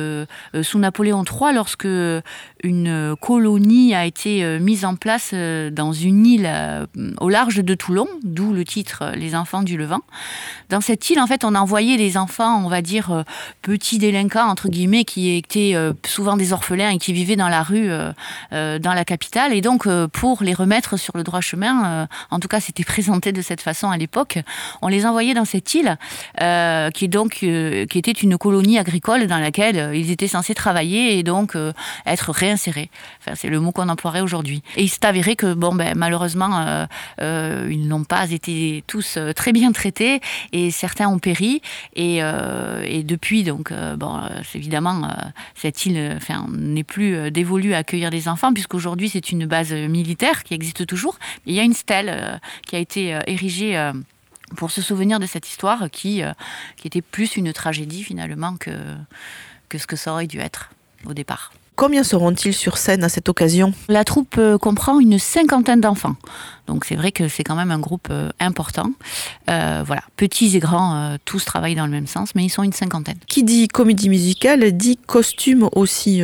sous 0.63 0.79
Napoléon 0.79 1.23
III 1.23 1.53
lorsque 1.53 1.87
une 2.63 3.15
colonie 3.21 3.93
a 3.93 4.07
été 4.07 4.59
mise 4.59 4.85
en 4.85 4.95
place 4.95 5.35
dans 5.35 5.93
une 5.93 6.25
île 6.25 6.49
au 7.19 7.29
large 7.29 7.63
de 7.63 7.75
Toulon, 7.75 8.07
d'où 8.23 8.53
le 8.53 8.65
titre 8.65 9.11
Les 9.15 9.35
enfants 9.35 9.61
du 9.61 9.77
Levant. 9.77 10.01
Dans 10.69 10.81
cette 10.81 11.10
en 11.19 11.27
fait, 11.27 11.43
on 11.43 11.55
envoyait 11.55 11.97
les 11.97 12.17
enfants, 12.17 12.63
on 12.63 12.69
va 12.69 12.81
dire, 12.81 13.11
euh, 13.11 13.23
petits 13.61 13.97
délinquants, 13.97 14.47
entre 14.47 14.69
guillemets, 14.69 15.03
qui 15.03 15.35
étaient 15.35 15.73
euh, 15.75 15.93
souvent 16.05 16.37
des 16.37 16.53
orphelins 16.53 16.89
et 16.89 16.97
qui 16.97 17.13
vivaient 17.13 17.35
dans 17.35 17.49
la 17.49 17.63
rue, 17.63 17.89
dans 18.51 18.93
la 18.93 19.05
capitale. 19.05 19.53
Et 19.53 19.61
donc, 19.61 19.87
pour 20.07 20.43
les 20.43 20.53
remettre 20.53 20.97
sur 20.97 21.15
le 21.15 21.23
droit 21.23 21.41
chemin, 21.41 22.07
en 22.29 22.39
tout 22.39 22.47
cas, 22.47 22.59
c'était 22.59 22.83
présenté 22.91 23.31
de 23.31 23.41
cette 23.41 23.61
façon 23.61 23.89
à 23.89 23.97
l'époque, 23.97 24.39
on 24.81 24.87
les 24.87 25.05
envoyait 25.05 25.33
dans 25.33 25.45
cette 25.45 25.73
île, 25.73 25.97
qui, 26.37 27.05
est 27.05 27.07
donc, 27.07 27.31
qui 27.31 27.97
était 27.97 28.11
une 28.11 28.37
colonie 28.37 28.77
agricole 28.77 29.27
dans 29.27 29.37
laquelle 29.37 29.95
ils 29.95 30.11
étaient 30.11 30.27
censés 30.27 30.53
travailler 30.53 31.17
et 31.17 31.23
donc 31.23 31.55
être 32.05 32.31
réinsérés. 32.31 32.89
C'est 33.35 33.49
le 33.49 33.59
mot 33.59 33.71
qu'on 33.71 33.89
emploierait 33.89 34.21
aujourd'hui. 34.21 34.63
Et 34.75 34.83
il 34.83 34.89
s'est 34.89 35.05
avéré 35.05 35.35
que, 35.35 35.53
bon, 35.53 35.73
ben, 35.73 35.93
malheureusement, 35.95 36.87
ils 37.19 37.87
n'ont 37.87 38.03
pas 38.03 38.29
été 38.31 38.83
tous 38.87 39.17
très 39.35 39.51
bien 39.51 39.71
traités 39.71 40.21
et 40.51 40.71
certains 40.71 41.00
ont 41.09 41.19
péri. 41.19 41.61
Et, 41.95 42.19
euh, 42.21 43.01
depuis, 43.03 43.43
donc, 43.43 43.71
euh, 43.71 43.95
bon, 43.95 44.17
euh, 44.17 44.41
évidemment, 44.55 45.07
cette 45.55 45.85
île 45.85 46.19
n'est 46.49 46.83
plus 46.83 47.31
dévolue 47.31 47.73
à 47.73 47.79
accueillir 47.79 48.09
des 48.09 48.27
enfants, 48.27 48.53
puisqu'aujourd'hui, 48.53 49.09
c'est 49.09 49.31
une 49.31 49.45
base 49.45 49.73
militaire 49.73 50.43
qui 50.43 50.53
existe 50.53 50.85
toujours. 50.85 51.17
il 51.45 51.53
y 51.53 51.59
a 51.59 51.63
une 51.63 51.73
stèle 51.73 52.39
qui 52.67 52.75
a 52.75 52.79
été 52.79 53.19
érigée 53.27 53.91
pour 54.55 54.71
se 54.71 54.81
souvenir 54.81 55.19
de 55.19 55.25
cette 55.25 55.47
histoire 55.47 55.89
qui, 55.91 56.21
qui 56.77 56.87
était 56.87 57.01
plus 57.01 57.37
une 57.37 57.53
tragédie 57.53 58.03
finalement 58.03 58.57
que, 58.57 58.71
que 59.69 59.77
ce 59.77 59.87
que 59.87 59.95
ça 59.95 60.13
aurait 60.13 60.27
dû 60.27 60.39
être 60.39 60.71
au 61.05 61.13
départ. 61.13 61.51
Combien 61.75 62.03
seront-ils 62.03 62.53
sur 62.53 62.77
scène 62.77 63.03
à 63.03 63.09
cette 63.09 63.29
occasion? 63.29 63.73
La 63.87 64.03
troupe 64.03 64.39
comprend 64.59 64.99
une 64.99 65.17
cinquantaine 65.17 65.81
d'enfants. 65.81 66.15
Donc 66.71 66.85
c'est 66.85 66.95
vrai 66.95 67.11
que 67.11 67.27
c'est 67.27 67.43
quand 67.43 67.55
même 67.55 67.69
un 67.69 67.79
groupe 67.79 68.07
euh, 68.11 68.29
important. 68.39 68.91
Euh, 69.49 69.83
voilà, 69.85 70.03
petits 70.15 70.55
et 70.55 70.59
grands, 70.59 70.95
euh, 70.95 71.17
tous 71.25 71.43
travaillent 71.43 71.75
dans 71.75 71.85
le 71.85 71.91
même 71.91 72.07
sens, 72.07 72.33
mais 72.33 72.45
ils 72.45 72.49
sont 72.49 72.63
une 72.63 72.71
cinquantaine. 72.71 73.17
Qui 73.27 73.43
dit 73.43 73.67
comédie 73.67 74.07
musicale 74.07 74.71
dit 74.71 74.97
costume 75.05 75.67
aussi. 75.73 76.21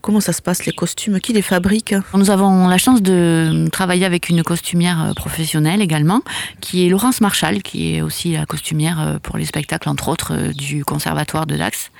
comment 0.00 0.20
ça 0.20 0.32
se 0.32 0.40
passe 0.40 0.64
les 0.64 0.72
costumes? 0.72 1.20
Qui 1.20 1.34
les 1.34 1.42
fabrique? 1.42 1.94
Nous 2.14 2.30
avons 2.30 2.66
la 2.66 2.78
chance 2.78 3.02
de 3.02 3.68
travailler 3.70 4.06
avec 4.06 4.30
une 4.30 4.42
costumière 4.42 5.12
professionnelle 5.16 5.82
également, 5.82 6.22
qui 6.62 6.86
est 6.86 6.88
Laurence 6.88 7.20
Marchal, 7.20 7.62
qui 7.62 7.94
est 7.94 8.00
aussi 8.00 8.32
la 8.32 8.46
costumière 8.46 9.18
pour 9.22 9.36
les 9.36 9.44
spectacles 9.44 9.90
entre 9.90 10.08
autres 10.08 10.52
du 10.54 10.82
Conservatoire 10.82 11.46
de 11.46 11.56
Dax. 11.56 11.90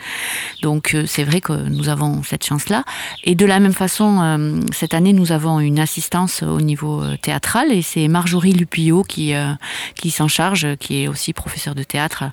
Donc 0.62 0.96
c'est 1.06 1.24
vrai 1.24 1.42
que 1.42 1.52
nous 1.52 1.90
avons 1.90 2.22
cette 2.22 2.46
chance-là. 2.46 2.84
Et 3.24 3.34
de 3.34 3.44
la 3.44 3.60
même 3.60 3.74
façon, 3.74 4.64
cette 4.72 4.94
année, 4.94 5.12
nous 5.12 5.32
avons 5.32 5.60
une 5.60 5.78
assistance 5.78 6.42
au 6.42 6.62
niveau 6.62 7.02
théâtral 7.20 7.73
et 7.74 7.82
c'est 7.82 8.08
Marjorie 8.08 8.52
Lupillot 8.52 9.02
qui, 9.02 9.34
euh, 9.34 9.52
qui 9.94 10.10
s'en 10.10 10.28
charge, 10.28 10.76
qui 10.76 11.02
est 11.02 11.08
aussi 11.08 11.32
professeure 11.32 11.74
de 11.74 11.82
théâtre. 11.82 12.24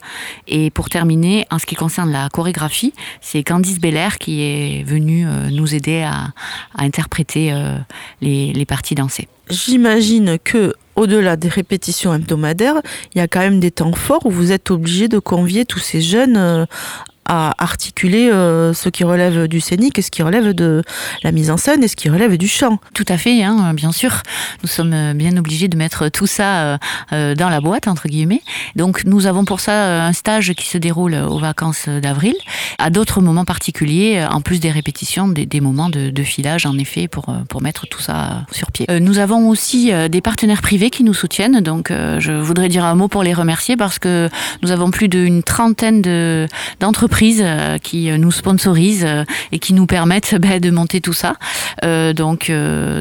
Et 0.48 0.70
pour 0.70 0.90
terminer, 0.90 1.46
en 1.52 1.60
ce 1.60 1.66
qui 1.66 1.76
concerne 1.76 2.12
la 2.12 2.30
chorégraphie, 2.30 2.94
c'est 3.20 3.44
Candice 3.44 3.80
Belair 3.80 4.18
qui 4.18 4.42
est 4.42 4.84
venue 4.84 5.28
euh, 5.28 5.50
nous 5.50 5.74
aider 5.76 6.02
à, 6.02 6.30
interpréter 6.78 7.52
euh, 7.52 7.78
les, 8.22 8.54
les 8.54 8.66
parties 8.66 8.96
dansées. 8.96 9.28
J'imagine 9.50 10.38
que 10.44 10.74
au-delà 10.96 11.36
des 11.36 11.50
répétitions 11.50 12.14
hebdomadaires, 12.14 12.82
il 13.14 13.18
y 13.18 13.22
a 13.22 13.28
quand 13.28 13.40
même 13.40 13.60
des 13.60 13.72
temps 13.72 13.94
forts 13.94 14.26
où 14.26 14.30
vous 14.30 14.52
êtes 14.52 14.72
obligé 14.72 15.08
de 15.08 15.20
convier 15.20 15.66
tous 15.66 15.80
ces 15.80 16.02
jeunes 16.02 16.68
à 17.26 17.54
articuler 17.60 18.30
euh, 18.30 18.74
ce 18.74 18.90
qui 18.90 19.04
relève 19.04 19.48
du 19.48 19.62
scénique 19.62 20.00
et 20.00 20.02
ce 20.02 20.12
qui 20.12 20.24
relève 20.24 20.54
de 20.54 20.82
la 21.24 21.32
mise 21.32 21.52
en 21.52 21.58
scène 21.58 21.84
et 21.84 21.88
ce 21.88 21.96
qui 21.96 22.10
relève 22.10 22.38
du 22.38 22.48
chant. 22.48 22.80
Tout 22.94 23.06
à 23.08 23.18
fait, 23.18 23.44
hein, 23.44 23.74
bien 23.74 23.92
sûr. 23.92 24.24
Nous 24.64 24.70
sommes 24.70 24.94
euh, 24.94 25.14
bien 25.14 25.38
obligés 25.38 25.68
de 25.68 25.78
mettre 25.78 26.10
tout 26.10 26.28
ça 26.28 26.80
euh, 27.14 27.36
dans 27.36 27.50
la 27.50 27.62
boîte, 27.62 27.88
entre 27.88 28.08
guillemets. 28.08 28.42
Donc 28.76 29.06
nous 29.06 29.28
avons 29.28 29.46
pour 29.46 29.60
ça 29.60 30.06
un 30.06 30.14
stage 30.14 30.54
qui 30.54 30.68
se 30.68 30.78
déroule 30.78 31.16
aux 31.16 31.38
vacances 31.38 31.88
d'avril, 31.88 32.36
à 32.80 32.90
d'autres 32.90 33.22
moments 33.22 33.46
particuliers, 33.46 34.26
en 34.30 34.42
plus 34.42 34.60
des 34.60 34.72
répétitions, 34.72 35.28
des, 35.28 35.62
moments 35.62 35.90
de, 35.90 36.24
filage, 36.24 36.66
en 36.66 36.78
effet, 36.78 37.08
pour, 37.08 37.34
pour 37.50 37.62
mettre 37.62 37.88
tout 37.88 38.02
ça 38.02 38.46
sur 38.52 38.72
pied. 38.72 38.88
nous 39.00 39.20
avons 39.20 39.50
aussi 39.50 39.92
des 40.10 40.22
partenaires 40.22 40.62
privés 40.62 40.90
qui 40.90 41.04
nous 41.04 41.14
soutiennent, 41.14 41.62
donc 41.62 41.92
je 41.92 42.32
voudrais 42.32 42.70
dire 42.70 42.86
un 42.86 42.96
mot 42.96 43.08
pour 43.08 43.24
les 43.24 43.34
remercier 43.34 43.76
parce 43.78 44.00
que 44.00 44.30
nous 44.62 44.72
avons 44.72 44.92
plus 44.92 45.08
d'une 45.08 45.44
trentaine 45.44 46.02
d'entreprises 46.80 47.11
euh, 47.22 47.78
qui 47.78 48.10
euh, 48.10 48.18
nous 48.18 48.32
sponsorisent 48.32 49.06
euh, 49.06 49.24
et 49.52 49.60
qui 49.60 49.74
nous 49.74 49.86
permettent 49.86 50.36
bah, 50.40 50.60
de 50.60 50.72
monter 50.72 51.02
tout 51.02 51.14
ça. 51.14 51.36
donc, 51.84 52.52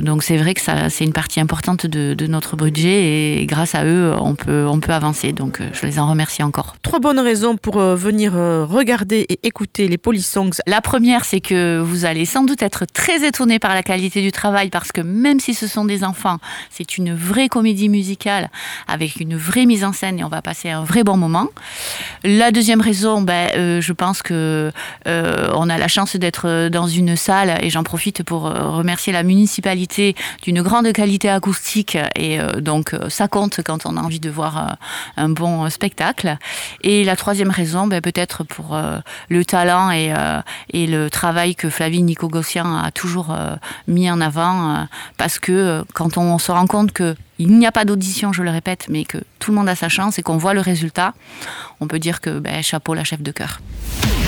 donc 0.02 0.22
c'est 0.22 0.36
vrai 0.36 0.54
que 0.54 0.60
ça, 0.60 0.90
c'est 0.90 1.04
une 1.04 1.12
partie 1.12 1.40
importante 1.40 1.86
de, 1.86 2.26
notre 2.26 2.56
budget 2.56 3.40
et 3.40 3.46
grâce 3.46 3.74
à 3.74 3.84
eux, 3.84 4.14
on 4.20 4.34
peut, 4.34 4.66
on 4.66 4.78
peut 4.80 4.92
avancer. 4.92 5.32
Donc, 5.32 5.60
je 5.72 5.86
les 5.86 5.98
en 5.98 6.08
remercie 6.08 6.42
encore. 6.42 6.76
Trois 6.82 7.00
bonnes 7.00 7.18
raisons 7.18 7.56
pour 7.56 7.80
venir 7.80 8.32
regarder 8.32 9.26
et 9.28 9.40
écouter 9.42 9.88
les 9.88 9.98
Polysongs. 9.98 10.50
La 10.66 10.80
première, 10.80 11.24
c'est 11.24 11.40
que 11.40 11.80
vous 11.80 12.04
allez 12.04 12.24
sans 12.24 12.44
doute 12.44 12.62
être 12.62 12.84
très 12.86 13.26
étonné 13.26 13.58
par 13.58 13.74
la 13.74 13.82
qualité 13.82 14.22
du 14.22 14.32
travail 14.32 14.70
parce 14.70 14.92
que 14.92 15.00
même 15.00 15.40
si 15.40 15.54
ce 15.54 15.66
sont 15.66 15.84
des 15.84 16.04
enfants, 16.04 16.38
c'est 16.70 16.98
une 16.98 17.14
vraie 17.14 17.48
comédie 17.48 17.88
musicale 17.88 18.50
avec 18.86 19.16
une 19.16 19.36
vraie 19.36 19.66
mise 19.66 19.84
en 19.84 19.92
scène 19.92 20.18
et 20.18 20.24
on 20.24 20.28
va 20.28 20.42
passer 20.42 20.70
un 20.70 20.84
vrai 20.84 21.04
bon 21.04 21.16
moment. 21.16 21.48
La 22.24 22.50
deuxième 22.50 22.80
raison, 22.80 23.22
ben, 23.22 23.80
je 23.80 23.92
pense 24.00 24.22
que 24.22 24.72
euh, 25.06 25.50
on 25.54 25.68
a 25.68 25.76
la 25.76 25.86
chance 25.86 26.16
d'être 26.16 26.70
dans 26.70 26.88
une 26.88 27.16
salle 27.16 27.58
et 27.62 27.68
j'en 27.68 27.82
profite 27.82 28.22
pour 28.22 28.46
euh, 28.46 28.70
remercier 28.70 29.12
la 29.12 29.22
municipalité 29.22 30.16
d'une 30.42 30.62
grande 30.62 30.90
qualité 30.94 31.28
acoustique 31.28 31.98
et 32.16 32.40
euh, 32.40 32.62
donc 32.62 32.96
ça 33.10 33.28
compte 33.28 33.60
quand 33.62 33.84
on 33.84 33.98
a 33.98 34.00
envie 34.00 34.18
de 34.18 34.30
voir 34.30 34.78
un 35.18 35.28
bon 35.28 35.68
spectacle. 35.68 36.38
Et 36.80 37.04
la 37.04 37.14
troisième 37.14 37.50
raison, 37.50 37.86
ben, 37.86 38.00
peut-être 38.00 38.42
pour 38.42 38.78
le 39.28 39.44
talent 39.44 39.90
et, 39.90 40.14
et, 40.72 40.86
le 40.86 41.10
travail 41.10 41.54
que 41.54 41.68
Flavie 41.68 42.02
Nico-Gossian 42.02 42.76
a 42.76 42.90
toujours 42.90 43.36
mis 43.86 44.10
en 44.10 44.20
avant 44.20 44.86
parce 45.18 45.38
que 45.38 45.84
quand 45.92 46.16
on 46.16 46.38
se 46.38 46.50
rend 46.52 46.66
compte 46.66 46.92
que 46.92 47.14
il 47.40 47.56
n'y 47.58 47.66
a 47.66 47.72
pas 47.72 47.86
d'audition, 47.86 48.34
je 48.34 48.42
le 48.42 48.50
répète, 48.50 48.86
mais 48.90 49.04
que 49.06 49.16
tout 49.38 49.50
le 49.50 49.56
monde 49.56 49.68
a 49.70 49.74
sa 49.74 49.88
chance 49.88 50.18
et 50.18 50.22
qu'on 50.22 50.36
voit 50.36 50.52
le 50.52 50.60
résultat, 50.60 51.14
on 51.80 51.86
peut 51.86 51.98
dire 51.98 52.20
que 52.20 52.38
ben, 52.38 52.62
chapeau 52.62 52.92
la 52.92 53.02
chef 53.02 53.22
de 53.22 53.32
chœur. 53.32 53.60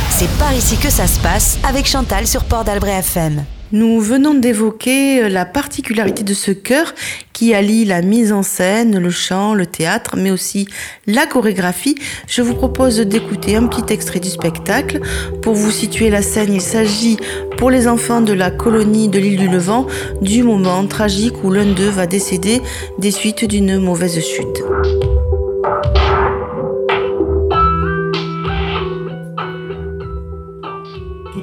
C'est 0.08 0.30
par 0.38 0.54
ici 0.54 0.78
que 0.78 0.88
ça 0.88 1.06
se 1.06 1.20
passe 1.20 1.58
avec 1.62 1.86
Chantal 1.86 2.26
sur 2.26 2.44
Port 2.44 2.64
d'Albret 2.64 3.00
FM. 3.00 3.44
Nous 3.72 4.00
venons 4.00 4.34
d'évoquer 4.34 5.30
la 5.30 5.46
particularité 5.46 6.24
de 6.24 6.34
ce 6.34 6.50
chœur 6.50 6.94
qui 7.32 7.54
allie 7.54 7.86
la 7.86 8.02
mise 8.02 8.30
en 8.30 8.42
scène, 8.42 8.98
le 8.98 9.08
chant, 9.08 9.54
le 9.54 9.64
théâtre, 9.64 10.16
mais 10.18 10.30
aussi 10.30 10.68
la 11.06 11.24
chorégraphie. 11.24 11.96
Je 12.28 12.42
vous 12.42 12.52
propose 12.52 12.98
d'écouter 13.00 13.56
un 13.56 13.66
petit 13.66 13.90
extrait 13.90 14.20
du 14.20 14.28
spectacle. 14.28 15.00
Pour 15.40 15.54
vous 15.54 15.70
situer 15.70 16.10
la 16.10 16.20
scène, 16.20 16.52
il 16.52 16.60
s'agit 16.60 17.16
pour 17.56 17.70
les 17.70 17.88
enfants 17.88 18.20
de 18.20 18.34
la 18.34 18.50
colonie 18.50 19.08
de 19.08 19.18
l'île 19.18 19.38
du 19.38 19.48
Levant 19.48 19.86
du 20.20 20.42
moment 20.42 20.86
tragique 20.86 21.42
où 21.42 21.50
l'un 21.50 21.72
d'eux 21.72 21.88
va 21.88 22.06
décéder 22.06 22.60
des 22.98 23.10
suites 23.10 23.46
d'une 23.46 23.78
mauvaise 23.78 24.20
chute. 24.20 24.62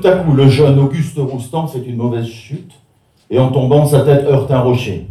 À 0.09 0.15
coup, 0.17 0.33
le 0.33 0.49
jeune 0.49 0.79
Auguste 0.79 1.17
Roustan 1.17 1.67
fait 1.67 1.83
une 1.85 1.97
mauvaise 1.97 2.25
chute 2.25 2.71
et 3.29 3.37
en 3.37 3.51
tombant, 3.51 3.85
sa 3.85 4.01
tête 4.01 4.25
heurte 4.25 4.49
un 4.49 4.61
rocher. 4.61 5.07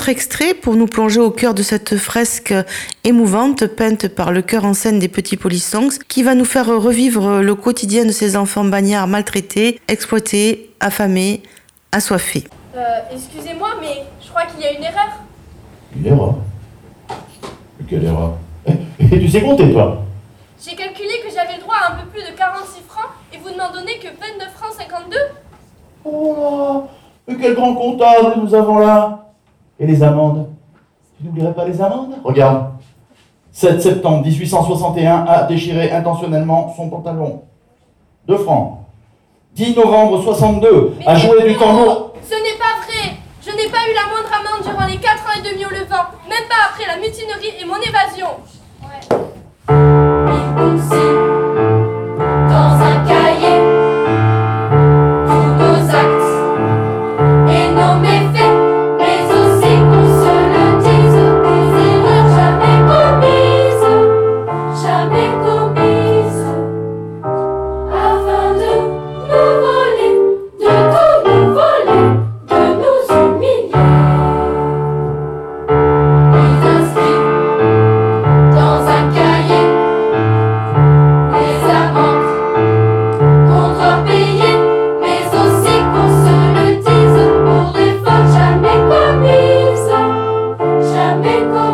Autre 0.00 0.08
extrait 0.08 0.54
pour 0.54 0.76
nous 0.76 0.86
plonger 0.86 1.20
au 1.20 1.30
cœur 1.30 1.52
de 1.52 1.62
cette 1.62 1.98
fresque 1.98 2.54
émouvante 3.04 3.66
peinte 3.66 4.08
par 4.08 4.32
le 4.32 4.40
cœur 4.40 4.64
en 4.64 4.72
scène 4.72 4.98
des 4.98 5.08
petits 5.08 5.36
polissongs 5.36 5.90
qui 6.08 6.22
va 6.22 6.34
nous 6.34 6.46
faire 6.46 6.68
revivre 6.68 7.42
le 7.42 7.54
quotidien 7.54 8.06
de 8.06 8.10
ces 8.10 8.34
enfants 8.34 8.64
bagnards 8.64 9.08
maltraités, 9.08 9.78
exploités, 9.88 10.70
affamés, 10.80 11.42
assoiffés. 11.92 12.44
Euh, 12.74 12.80
excusez-moi, 13.12 13.72
mais 13.78 14.04
je 14.24 14.30
crois 14.30 14.46
qu'il 14.46 14.62
y 14.62 14.68
a 14.68 14.72
une 14.72 14.84
erreur. 14.84 15.10
Une 15.94 16.06
erreur? 16.06 16.34
Quelle 17.86 18.04
erreur? 18.04 18.38
Et 18.66 19.20
tu 19.20 19.28
sais 19.28 19.42
compter, 19.42 19.70
toi? 19.70 20.02
J'ai 20.64 20.76
calculé 20.76 21.10
que 21.22 21.28
j'avais 21.28 21.56
le 21.56 21.60
droit 21.60 21.76
à 21.76 21.92
un 21.92 21.96
peu 21.96 22.06
plus 22.08 22.22
de 22.22 22.34
46 22.38 22.84
francs 22.88 23.10
et 23.34 23.36
vous 23.36 23.50
ne 23.50 23.56
m'en 23.58 23.70
donnez 23.70 23.98
que 23.98 24.08
29 24.08 24.50
francs 24.54 24.72
52 24.78 25.16
Oh 26.06 26.84
mais 27.28 27.36
quel 27.38 27.54
grand 27.54 27.74
comptable 27.74 28.40
nous 28.42 28.54
avons 28.54 28.78
là 28.78 29.29
Et 29.80 29.86
les 29.86 30.02
amendes 30.02 30.46
Tu 31.18 31.24
n'oublierais 31.24 31.54
pas 31.54 31.64
les 31.64 31.80
amendes? 31.80 32.14
Regarde. 32.22 32.66
7 33.52 33.80
septembre 33.82 34.24
1861 34.24 35.24
a 35.26 35.42
déchiré 35.44 35.90
intentionnellement 35.90 36.72
son 36.76 36.88
pantalon. 36.88 37.42
2 38.28 38.36
francs. 38.36 38.78
10 39.54 39.76
novembre 39.76 40.22
62 40.22 40.94
a 41.04 41.16
joué 41.16 41.48
du 41.48 41.56
tambour. 41.56 42.12
Ce 42.22 42.34
n'est 42.34 42.58
pas 42.58 42.76
vrai 42.84 43.16
Je 43.42 43.50
n'ai 43.50 43.68
pas 43.70 43.78
eu 43.90 43.94
la 43.94 44.06
moindre 44.12 44.30
amende 44.32 44.62
durant 44.62 44.86
les 44.86 44.98
4 44.98 45.14
ans 45.14 45.38
et 45.38 45.50
demi 45.50 45.64
au 45.64 45.70
Levant, 45.70 46.06
même 46.28 46.46
pas 46.48 46.68
après 46.70 46.86
la 46.86 46.98
mutinerie 46.98 47.54
et 47.60 47.64
mon 47.64 47.80
évasion. 47.80 48.28
Dans 50.56 51.29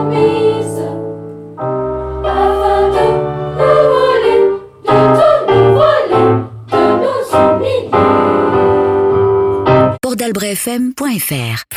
me. 0.04 0.35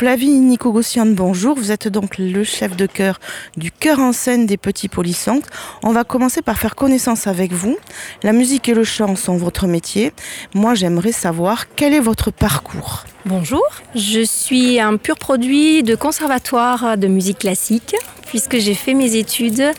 Flavie 0.00 0.30
Nicogossian, 0.30 1.04
bonjour. 1.04 1.58
Vous 1.58 1.72
êtes 1.72 1.86
donc 1.86 2.16
le 2.16 2.42
chef 2.42 2.74
de 2.74 2.86
chœur 2.86 3.20
du 3.58 3.70
chœur 3.70 3.98
en 3.98 4.12
scène 4.12 4.46
des 4.46 4.56
petits 4.56 4.88
polissons. 4.88 5.42
On 5.82 5.92
va 5.92 6.04
commencer 6.04 6.40
par 6.40 6.58
faire 6.58 6.74
connaissance 6.74 7.26
avec 7.26 7.52
vous. 7.52 7.76
La 8.22 8.32
musique 8.32 8.70
et 8.70 8.72
le 8.72 8.82
chant 8.82 9.14
sont 9.14 9.36
votre 9.36 9.66
métier. 9.66 10.14
Moi, 10.54 10.74
j'aimerais 10.74 11.12
savoir 11.12 11.66
quel 11.76 11.92
est 11.92 12.00
votre 12.00 12.30
parcours. 12.30 13.04
Bonjour, 13.26 13.62
je 13.94 14.22
suis 14.24 14.80
un 14.80 14.96
pur 14.96 15.18
produit 15.18 15.82
de 15.82 15.94
conservatoire 15.94 16.96
de 16.96 17.06
musique 17.06 17.40
classique 17.40 17.94
puisque 18.24 18.56
j'ai 18.56 18.74
fait 18.74 18.94
mes 18.94 19.16
études 19.16 19.70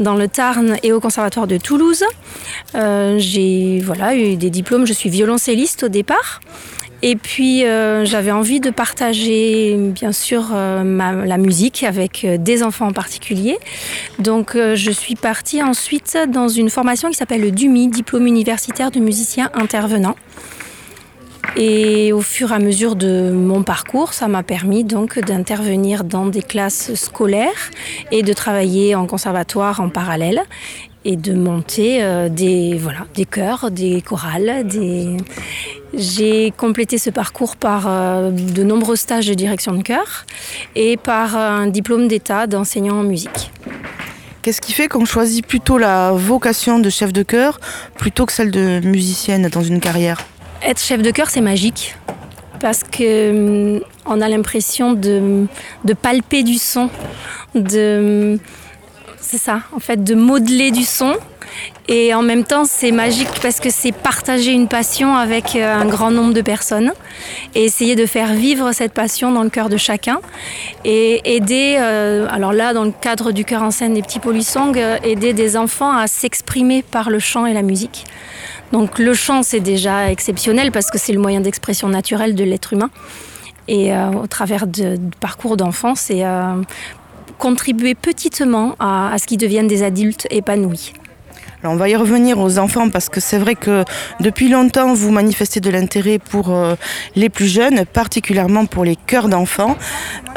dans 0.00 0.16
le 0.16 0.26
Tarn 0.26 0.76
et 0.82 0.92
au 0.92 0.98
conservatoire 0.98 1.46
de 1.46 1.56
Toulouse. 1.56 2.02
Euh, 2.74 3.14
j'ai 3.20 3.78
voilà, 3.78 4.16
eu 4.16 4.34
des 4.34 4.50
diplômes, 4.50 4.88
je 4.88 4.92
suis 4.92 5.08
violoncelliste 5.08 5.84
au 5.84 5.88
départ. 5.88 6.40
Et 7.02 7.14
puis 7.14 7.64
euh, 7.64 8.04
j'avais 8.04 8.32
envie 8.32 8.58
de 8.58 8.70
partager 8.70 9.76
bien 9.76 10.10
sûr 10.10 10.48
euh, 10.52 11.24
la 11.24 11.38
musique 11.38 11.84
avec 11.84 12.24
euh, 12.24 12.38
des 12.38 12.62
enfants 12.62 12.88
en 12.88 12.92
particulier. 12.92 13.56
Donc 14.18 14.56
je 14.56 14.90
suis 14.90 15.14
partie 15.14 15.62
ensuite 15.62 16.18
dans 16.28 16.48
une 16.48 16.70
formation 16.70 17.08
qui 17.08 17.14
s'appelle 17.14 17.42
le 17.42 17.52
DUMI, 17.52 17.88
diplôme 17.88 18.26
universitaire 18.26 18.90
de 18.90 18.98
musicien 18.98 19.50
intervenant. 19.54 20.16
Et 21.56 22.12
au 22.12 22.20
fur 22.20 22.52
et 22.52 22.54
à 22.54 22.58
mesure 22.58 22.94
de 22.94 23.30
mon 23.30 23.62
parcours, 23.62 24.12
ça 24.12 24.28
m'a 24.28 24.42
permis 24.42 24.84
donc 24.84 25.18
d'intervenir 25.18 26.04
dans 26.04 26.26
des 26.26 26.42
classes 26.42 26.94
scolaires 26.94 27.70
et 28.12 28.22
de 28.22 28.32
travailler 28.32 28.94
en 28.94 29.06
conservatoire 29.06 29.80
en 29.80 29.88
parallèle 29.88 30.42
et 31.08 31.16
de 31.16 31.32
monter 31.32 32.02
euh, 32.02 32.28
des 32.28 32.76
voilà 32.76 33.06
des 33.14 33.24
chœurs, 33.24 33.70
des 33.70 34.02
chorales, 34.02 34.66
des 34.66 35.16
j'ai 35.94 36.52
complété 36.54 36.98
ce 36.98 37.08
parcours 37.08 37.56
par 37.56 37.86
euh, 37.86 38.30
de 38.30 38.62
nombreux 38.62 38.94
stages 38.94 39.26
de 39.26 39.32
direction 39.32 39.72
de 39.72 39.82
chœur 39.82 40.26
et 40.76 40.98
par 40.98 41.34
un 41.34 41.66
diplôme 41.66 42.08
d'état 42.08 42.46
d'enseignant 42.46 43.00
en 43.00 43.04
musique. 43.04 43.50
Qu'est-ce 44.42 44.60
qui 44.60 44.74
fait 44.74 44.86
qu'on 44.86 45.06
choisit 45.06 45.46
plutôt 45.46 45.78
la 45.78 46.12
vocation 46.12 46.78
de 46.78 46.90
chef 46.90 47.14
de 47.14 47.22
chœur 47.22 47.58
plutôt 47.96 48.26
que 48.26 48.32
celle 48.32 48.50
de 48.50 48.80
musicienne 48.84 49.48
dans 49.48 49.62
une 49.62 49.80
carrière? 49.80 50.18
Être 50.62 50.80
chef 50.80 51.00
de 51.00 51.10
chœur, 51.10 51.30
c'est 51.30 51.40
magique. 51.40 51.96
Parce 52.60 52.82
que 52.84 53.30
hum, 53.30 53.80
on 54.04 54.20
a 54.20 54.28
l'impression 54.28 54.92
de, 54.92 55.46
de 55.84 55.94
palper 55.94 56.42
du 56.42 56.58
son, 56.58 56.90
de 57.54 58.38
c'est 59.30 59.36
ça, 59.36 59.60
en 59.76 59.78
fait, 59.78 60.02
de 60.02 60.14
modeler 60.14 60.70
du 60.70 60.84
son. 60.84 61.12
Et 61.86 62.14
en 62.14 62.22
même 62.22 62.44
temps, 62.44 62.64
c'est 62.64 62.92
magique 62.92 63.28
parce 63.42 63.60
que 63.60 63.68
c'est 63.68 63.92
partager 63.92 64.52
une 64.52 64.68
passion 64.68 65.16
avec 65.16 65.54
euh, 65.54 65.74
un 65.74 65.84
grand 65.84 66.10
nombre 66.10 66.32
de 66.32 66.40
personnes 66.40 66.92
et 67.54 67.64
essayer 67.64 67.94
de 67.94 68.06
faire 68.06 68.32
vivre 68.32 68.72
cette 68.72 68.94
passion 68.94 69.30
dans 69.30 69.42
le 69.42 69.50
cœur 69.50 69.68
de 69.68 69.76
chacun 69.76 70.20
et 70.86 71.20
aider, 71.36 71.76
euh, 71.78 72.26
alors 72.30 72.54
là, 72.54 72.72
dans 72.72 72.84
le 72.84 72.90
cadre 72.90 73.32
du 73.32 73.44
cœur 73.44 73.62
en 73.62 73.70
scène 73.70 73.92
des 73.92 74.00
petits 74.00 74.18
polissongs, 74.18 74.72
euh, 74.76 74.96
aider 75.02 75.34
des 75.34 75.58
enfants 75.58 75.92
à 75.94 76.06
s'exprimer 76.06 76.82
par 76.82 77.10
le 77.10 77.18
chant 77.18 77.44
et 77.44 77.52
la 77.52 77.62
musique. 77.62 78.06
Donc 78.72 78.98
le 78.98 79.12
chant, 79.12 79.42
c'est 79.42 79.60
déjà 79.60 80.10
exceptionnel 80.10 80.72
parce 80.72 80.90
que 80.90 80.96
c'est 80.96 81.12
le 81.12 81.20
moyen 81.20 81.42
d'expression 81.42 81.88
naturel 81.88 82.34
de 82.34 82.44
l'être 82.44 82.72
humain. 82.72 82.88
Et 83.70 83.92
au 83.94 84.26
travers 84.26 84.66
de, 84.66 84.98
parcours 85.20 85.58
d'enfant, 85.58 85.94
c'est 85.94 86.24
euh, 86.24 86.54
contribuer 87.38 87.94
petitement 87.94 88.74
à, 88.78 89.12
à 89.12 89.18
ce 89.18 89.26
qu'ils 89.26 89.38
deviennent 89.38 89.68
des 89.68 89.82
adultes 89.82 90.26
épanouis. 90.30 90.92
Alors 91.62 91.74
on 91.74 91.76
va 91.76 91.88
y 91.88 91.96
revenir 91.96 92.38
aux 92.38 92.58
enfants 92.58 92.88
parce 92.88 93.08
que 93.08 93.18
c'est 93.20 93.38
vrai 93.38 93.56
que 93.56 93.84
depuis 94.20 94.48
longtemps 94.48 94.94
vous 94.94 95.10
manifestez 95.10 95.58
de 95.58 95.70
l'intérêt 95.70 96.20
pour 96.20 96.50
euh, 96.50 96.76
les 97.16 97.28
plus 97.30 97.48
jeunes, 97.48 97.84
particulièrement 97.84 98.66
pour 98.66 98.84
les 98.84 98.94
chœurs 98.94 99.28
d'enfants. 99.28 99.76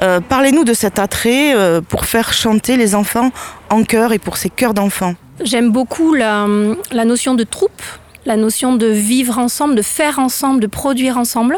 Euh, 0.02 0.20
Parlez-nous 0.20 0.64
de 0.64 0.74
cet 0.74 0.98
attrait 0.98 1.54
euh, 1.54 1.80
pour 1.80 2.06
faire 2.06 2.34
chanter 2.34 2.76
les 2.76 2.96
enfants 2.96 3.32
en 3.70 3.84
chœur 3.84 4.14
et 4.14 4.20
pour 4.20 4.38
ces 4.38 4.50
chœurs 4.50 4.74
d'enfants. 4.74 5.14
J'aime 5.44 5.70
beaucoup 5.72 6.16
la, 6.16 6.48
la 6.92 7.06
notion 7.06 7.36
de 7.36 7.44
troupe, 7.44 7.84
la 8.26 8.36
notion 8.36 8.76
de 8.76 8.88
vivre 8.88 9.38
ensemble, 9.38 9.76
de 9.76 9.84
faire 9.84 10.18
ensemble, 10.18 10.60
de 10.60 10.68
produire 10.68 11.18
ensemble. 11.18 11.56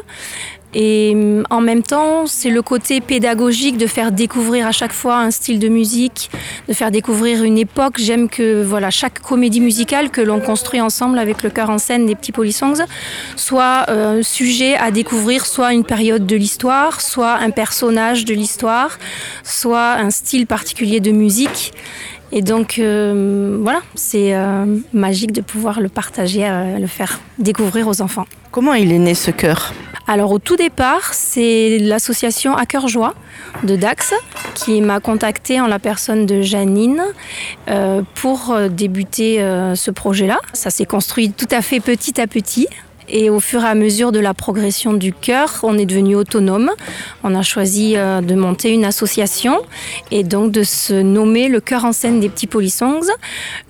Et 0.74 1.12
hum, 1.16 1.44
en 1.50 1.62
même 1.62 1.84
temps, 1.84 2.26
c'est 2.26 2.50
le 2.50 2.62
côté 2.62 3.02
pédagogique 3.02 3.78
de 3.78 3.88
faire 3.88 4.12
découvrir 4.12 4.68
à 4.68 4.72
chaque 4.72 4.94
fois 4.94 5.18
un 5.18 5.32
style 5.32 5.60
de 5.60 5.68
musique, 5.68 6.30
de 6.68 6.74
faire 6.74 6.92
découvrir 6.92 7.44
une 7.44 7.58
époque. 7.58 7.96
J'aime 7.98 8.30
que 8.30 8.64
voilà, 8.64 8.90
chaque 8.90 9.20
comédie 9.20 9.62
musicale 9.62 10.10
que 10.10 10.22
l'on 10.22 10.40
construit 10.40 10.82
ensemble 10.82 11.20
avec 11.20 11.44
le 11.44 11.50
chœur 11.50 11.70
en 11.70 11.78
scène 11.78 12.06
des 12.06 12.16
petits 12.16 12.32
polissongs 12.32 12.84
soit 13.36 13.86
euh, 13.90 14.22
sujet 14.22 14.76
à 14.76 14.92
découvrir 14.92 15.46
soit 15.46 15.74
une 15.74 15.84
période 15.84 16.26
de 16.26 16.36
l'histoire, 16.36 17.02
soit 17.02 17.34
un 17.34 17.50
personnage 17.52 18.26
de 18.26 18.34
l'histoire, 18.34 18.98
soit 19.44 19.94
un 19.94 20.10
style 20.10 20.48
particulier 20.48 21.00
de 21.00 21.12
musique. 21.12 21.74
Et 22.36 22.42
donc 22.42 22.80
euh, 22.80 23.60
voilà, 23.62 23.82
c'est 23.94 24.34
euh, 24.34 24.66
magique 24.92 25.34
de 25.34 25.42
pouvoir 25.42 25.80
le 25.80 25.88
partager, 25.88 26.50
euh, 26.50 26.80
le 26.80 26.88
faire 26.88 27.20
découvrir 27.38 27.88
aux 27.88 28.02
enfants. 28.02 28.26
Comment 28.50 28.74
il 28.74 28.92
est 28.92 28.98
né 28.98 29.14
ce 29.14 29.30
chœur 29.30 29.72
Alors 30.08 30.32
au 30.32 30.40
tout 30.40 30.56
départ, 30.56 31.14
c'est 31.14 31.78
l'association 31.78 32.58
À 32.58 32.66
cœur 32.66 32.88
joie 32.88 33.14
de 33.64 33.76
Dax 33.76 34.16
qui 34.56 34.82
m'a 34.82 35.00
contactée 35.00 35.62
en 35.62 35.68
la 35.68 35.78
personne 35.78 36.26
de 36.26 36.42
Janine 36.42 37.04
pour 38.16 38.56
débuter 38.70 39.38
ce 39.76 39.92
projet-là. 39.92 40.40
Ça 40.54 40.70
s'est 40.70 40.86
construit 40.86 41.32
tout 41.32 41.48
à 41.52 41.62
fait 41.62 41.80
petit 41.80 42.20
à 42.20 42.28
petit. 42.28 42.68
Et 43.14 43.30
au 43.30 43.40
fur 43.40 43.64
et 43.64 43.68
à 43.68 43.76
mesure 43.76 44.12
de 44.12 44.20
la 44.20 44.34
progression 44.34 44.92
du 44.92 45.14
chœur, 45.14 45.60
on 45.62 45.78
est 45.78 45.86
devenu 45.86 46.16
autonome. 46.16 46.72
On 47.24 47.36
a 47.36 47.44
choisi 47.44 47.94
euh, 47.96 48.22
de 48.22 48.34
monter 48.34 48.72
une 48.72 48.86
association 48.86 49.62
et 50.10 50.24
donc 50.24 50.52
de 50.52 50.64
se 50.64 50.96
nommer 50.96 51.48
le 51.48 51.62
chœur 51.62 51.86
en 51.86 51.92
scène 51.92 52.20
des 52.20 52.28
petits 52.28 52.48
polysongs. 52.48 53.06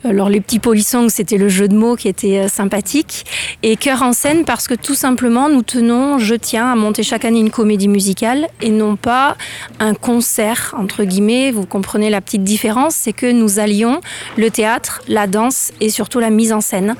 Alors 0.06 0.30
les 0.30 0.40
petits 0.40 0.60
polysongs, 0.60 1.10
c'était 1.10 1.38
le 1.38 1.50
jeu 1.50 1.68
de 1.68 1.76
mots 1.76 1.98
qui 1.98 2.08
était 2.08 2.40
euh, 2.40 2.48
sympathique 2.48 3.26
et 3.64 3.76
chœur 3.76 4.02
en 4.02 4.14
scène 4.14 4.46
parce 4.46 4.70
que 4.70 4.76
tout 4.76 4.96
simplement 4.96 5.50
nous 5.50 5.62
tenons, 5.62 6.20
je 6.20 6.36
tiens 6.36 6.72
à 6.72 6.76
monter 6.76 7.04
chaque 7.04 7.26
année 7.26 7.42
une 7.42 7.52
comédie 7.52 7.90
musicale 7.90 8.48
et 8.62 8.70
non 8.70 8.96
pas 8.96 9.36
un 9.82 9.94
concert 9.94 10.74
entre 10.78 11.04
guillemets. 11.04 11.52
Vous 11.52 11.66
comprenez 11.66 12.10
la 12.10 12.22
petite 12.22 12.46
différence, 12.46 12.96
c'est 12.96 13.14
que 13.14 13.30
nous 13.30 13.60
allions 13.60 14.00
le 14.38 14.50
théâtre, 14.50 15.02
la 15.10 15.28
danse 15.28 15.74
et 15.82 15.90
surtout 15.90 16.22
la 16.22 16.30
mise 16.30 16.54
en 16.54 16.62
scène 16.62 16.96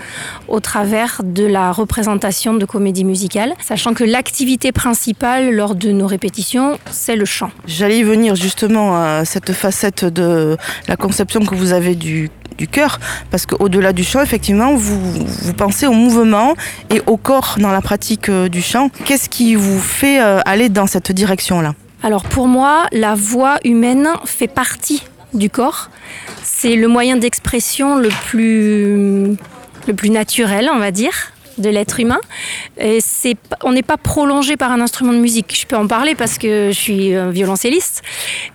au 0.50 0.60
travers 0.60 1.22
de 1.24 1.46
la 1.46 1.72
représentation 1.72 2.33
de 2.34 2.66
comédie 2.66 3.06
musicale, 3.06 3.54
sachant 3.62 3.94
que 3.94 4.04
l'activité 4.04 4.72
principale 4.72 5.52
lors 5.52 5.76
de 5.76 5.92
nos 5.92 6.08
répétitions, 6.08 6.78
c'est 6.92 7.16
le 7.16 7.26
chant. 7.26 7.52
J'allais 7.68 8.00
y 8.00 8.04
venir 8.04 8.36
justement 8.36 8.96
à 8.96 9.26
cette 9.26 9.54
facette 9.54 10.06
de 10.06 10.58
la 10.88 10.96
conception 10.96 11.42
que 11.42 11.56
vous 11.56 11.74
avez 11.74 11.96
du 11.96 12.30
du 12.58 12.68
cœur, 12.68 13.00
parce 13.32 13.48
qu'au-delà 13.48 13.94
du 13.94 14.04
chant, 14.04 14.22
effectivement, 14.22 14.76
vous, 14.76 15.00
vous 15.02 15.54
pensez 15.54 15.88
au 15.88 15.94
mouvement 15.94 16.54
et 16.92 17.02
au 17.08 17.18
corps 17.18 17.56
dans 17.58 17.72
la 17.72 17.82
pratique 17.82 18.30
euh, 18.30 18.48
du 18.48 18.62
chant. 18.62 18.90
Qu'est-ce 19.06 19.28
qui 19.28 19.56
vous 19.56 19.80
fait 19.80 20.22
euh, 20.22 20.40
aller 20.46 20.70
dans 20.70 20.86
cette 20.86 21.12
direction-là? 21.12 21.74
Alors 22.04 22.24
pour 22.24 22.48
moi, 22.48 22.86
la 22.92 23.16
voix 23.16 23.58
humaine 23.64 24.08
fait 24.26 24.48
partie 24.48 25.04
du 25.34 25.50
corps. 25.50 25.90
C'est 26.44 26.76
le 26.76 26.88
moyen 26.88 27.16
d'expression 27.16 27.98
le 27.98 28.10
plus, 28.28 29.36
le 29.88 29.94
plus 29.96 30.10
naturel, 30.10 30.70
on 30.72 30.80
va 30.80 30.92
dire 30.92 31.32
de 31.58 31.70
l'être 31.70 32.00
humain. 32.00 32.20
Et 32.78 33.00
c'est, 33.02 33.36
on 33.64 33.72
n'est 33.74 33.84
pas 33.84 33.98
prolongé 33.98 34.58
par 34.58 34.72
un 34.72 34.82
instrument 34.82 35.14
de 35.14 35.18
musique. 35.18 35.58
Je 35.60 35.66
peux 35.66 35.78
en 35.78 35.88
parler 35.88 36.16
parce 36.16 36.38
que 36.38 36.70
je 36.72 36.80
suis 36.80 37.32
violoncelliste. 37.32 38.02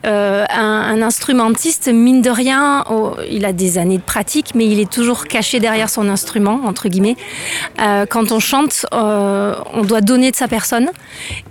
Euh, 0.07 0.45
un, 0.51 1.03
instrumentiste, 1.03 1.89
mine 1.89 2.23
de 2.23 2.31
rien, 2.31 2.85
il 3.31 3.45
a 3.45 3.53
des 3.53 3.79
années 3.79 3.99
de 3.99 4.03
pratique, 4.03 4.55
mais 4.55 4.67
il 4.67 4.81
est 4.81 4.91
toujours 4.91 5.27
caché 5.27 5.61
derrière 5.61 5.91
son 5.91 6.09
instrument, 6.09 6.61
entre 6.65 6.89
guillemets. 6.89 7.17
Euh, 7.81 8.07
quand 8.07 8.33
on 8.33 8.41
chante, 8.41 8.87
euh, 8.93 9.55
on 9.73 9.83
doit 9.83 10.01
donner 10.01 10.31
de 10.31 10.37
sa 10.37 10.49
personne 10.49 10.91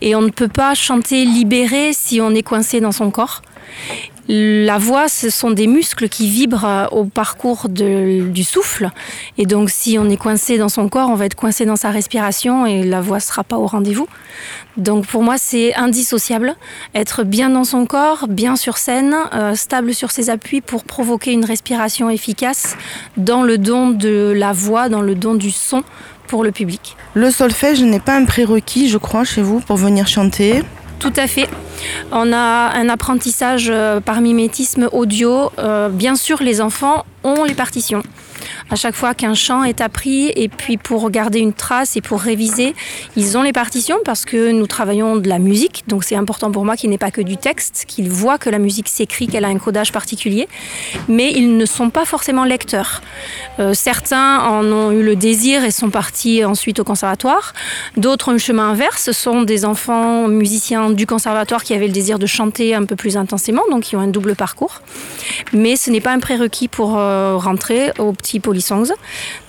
et 0.02 0.16
on 0.16 0.22
ne 0.22 0.30
peut 0.30 0.48
pas 0.48 0.74
chanter 0.76 1.26
libéré 1.26 1.92
si 1.94 2.20
on 2.22 2.32
est 2.32 2.44
coincé 2.44 2.82
dans 2.82 2.92
son 2.92 3.12
corps. 3.12 3.42
La 4.30 4.78
voix, 4.78 5.08
ce 5.08 5.30
sont 5.30 5.52
des 5.52 5.68
muscles 5.68 6.10
qui 6.10 6.28
vibrent 6.28 6.90
au 6.92 7.06
parcours 7.06 7.70
du 7.70 8.44
souffle. 8.44 8.90
Et 9.38 9.46
donc, 9.46 9.70
si 9.70 9.98
on 9.98 10.10
est 10.10 10.18
coincé 10.18 10.58
dans 10.58 10.68
son 10.68 10.90
corps, 10.90 11.10
on 11.10 11.16
va 11.16 11.26
être 11.26 11.36
coincé 11.36 11.66
dans 11.66 11.78
sa 11.78 11.92
respiration 11.92 12.66
et 12.66 12.84
la 12.84 13.00
voix 13.00 13.18
ne 13.18 13.22
sera 13.22 13.44
pas 13.44 13.58
au 13.58 13.68
rendez-vous. 13.68 14.08
Donc, 14.76 15.08
pour 15.08 15.24
moi, 15.24 15.36
c'est 15.38 15.74
indissociable. 15.76 16.56
Être 16.94 17.24
bien 17.24 17.50
dans 17.50 17.64
son 17.64 17.86
corps, 17.86 18.28
bien 18.28 18.58
sur 18.58 18.78
scène, 18.78 19.16
euh, 19.34 19.56
stable 19.56 19.94
sur 19.94 20.12
ses 20.12 20.30
appuis 20.30 20.60
pour 20.60 20.84
provoquer 20.84 21.32
une 21.32 21.46
respiration 21.46 22.10
efficace 22.10 22.76
dans 23.16 23.44
le 23.44 23.58
don 23.58 23.90
de 23.92 24.34
la 24.36 24.52
voix, 24.52 24.90
dans 24.90 25.02
le 25.02 25.16
don 25.16 25.36
du 25.36 25.52
son 25.52 25.84
pour 26.28 26.44
le 26.44 26.52
public. 26.52 26.98
Le 27.14 27.32
solfège 27.32 27.82
n'est 27.82 28.02
pas 28.02 28.18
un 28.18 28.26
prérequis, 28.26 28.90
je 28.90 28.98
crois, 28.98 29.24
chez 29.24 29.42
vous 29.42 29.62
pour 29.62 29.78
venir 29.78 30.08
chanter. 30.08 30.64
Tout 31.00 31.14
à 31.16 31.28
fait. 31.28 31.48
On 32.12 32.34
a 32.34 32.72
un 32.76 32.90
apprentissage 32.90 33.72
par 34.06 34.22
mimétisme 34.22 34.90
audio. 34.92 35.52
Euh, 35.60 35.90
bien 35.90 36.16
sûr, 36.16 36.42
les 36.42 36.62
enfants 36.62 37.06
ont 37.24 37.44
les 37.44 37.54
partitions. 37.54 38.04
À 38.70 38.76
chaque 38.76 38.96
fois 38.96 39.14
qu'un 39.14 39.34
chant 39.34 39.64
est 39.64 39.82
appris, 39.82 40.32
et 40.36 40.50
puis 40.50 40.78
pour 40.78 41.10
garder 41.10 41.40
une 41.40 41.54
trace 41.54 41.96
et 41.96 42.02
pour 42.02 42.20
réviser, 42.20 42.76
ils 43.16 43.38
ont 43.38 43.42
les 43.42 43.54
partitions 43.54 43.98
parce 44.04 44.26
que 44.26 44.52
nous 44.52 44.68
travaillons 44.68 45.18
de 45.18 45.30
la 45.30 45.40
musique. 45.40 45.84
Donc 45.88 46.04
c'est 46.04 46.16
important 46.16 46.52
pour 46.52 46.66
moi 46.66 46.76
qu'il 46.76 46.90
n'ait 46.90 46.98
pas 46.98 47.12
que 47.12 47.22
du 47.22 47.38
texte, 47.38 47.86
qu'ils 47.88 48.10
voient 48.10 48.38
que 48.38 48.50
la 48.50 48.60
musique 48.60 48.90
s'écrit, 48.90 49.28
qu'elle 49.28 49.46
a 49.46 49.50
un 49.50 49.58
codage 49.58 49.92
particulier. 49.92 50.48
Mais 51.08 51.32
ils 51.32 51.58
ne 51.58 51.66
sont 51.66 51.90
pas 51.90 52.06
forcément 52.06 52.44
lecteurs. 52.44 53.02
Euh, 53.60 53.74
certains 53.74 54.40
en 54.40 54.66
ont 54.66 54.92
eu 54.92 55.04
le 55.04 55.16
désir 55.16 55.64
et 55.64 55.72
sont 55.72 55.90
partis 55.90 56.44
ensuite 56.44 56.80
au 56.80 56.84
conservatoire. 56.84 57.54
D'autres 57.96 58.30
ont 58.30 58.32
eu 58.32 58.36
le 58.36 58.40
chemin 58.40 58.70
inverse. 58.70 59.04
Ce 59.04 59.12
sont 59.12 59.44
des 59.44 59.66
enfants 59.66 60.28
musiciens 60.28 60.90
du 60.92 61.06
conservatoire 61.06 61.64
qui 61.64 61.74
avaient 61.74 61.88
le 61.88 61.94
désir 61.94 62.20
de 62.20 62.26
chanter 62.26 62.76
un 62.76 62.86
peu 62.86 62.96
plus 62.96 63.18
intensément, 63.18 63.64
donc 63.72 63.84
qui 63.84 63.96
ont 63.96 64.00
un 64.00 64.08
double 64.08 64.36
parcours. 64.36 64.82
Mais 65.54 65.76
ce 65.76 65.90
n'est 65.90 66.02
pas 66.02 66.12
un 66.12 66.20
prérequis 66.20 66.68
pour 66.68 66.98
euh, 66.98 67.38
rentrer 67.38 67.92
au 67.98 68.14
petit 68.14 68.37
Polysongs. 68.40 68.94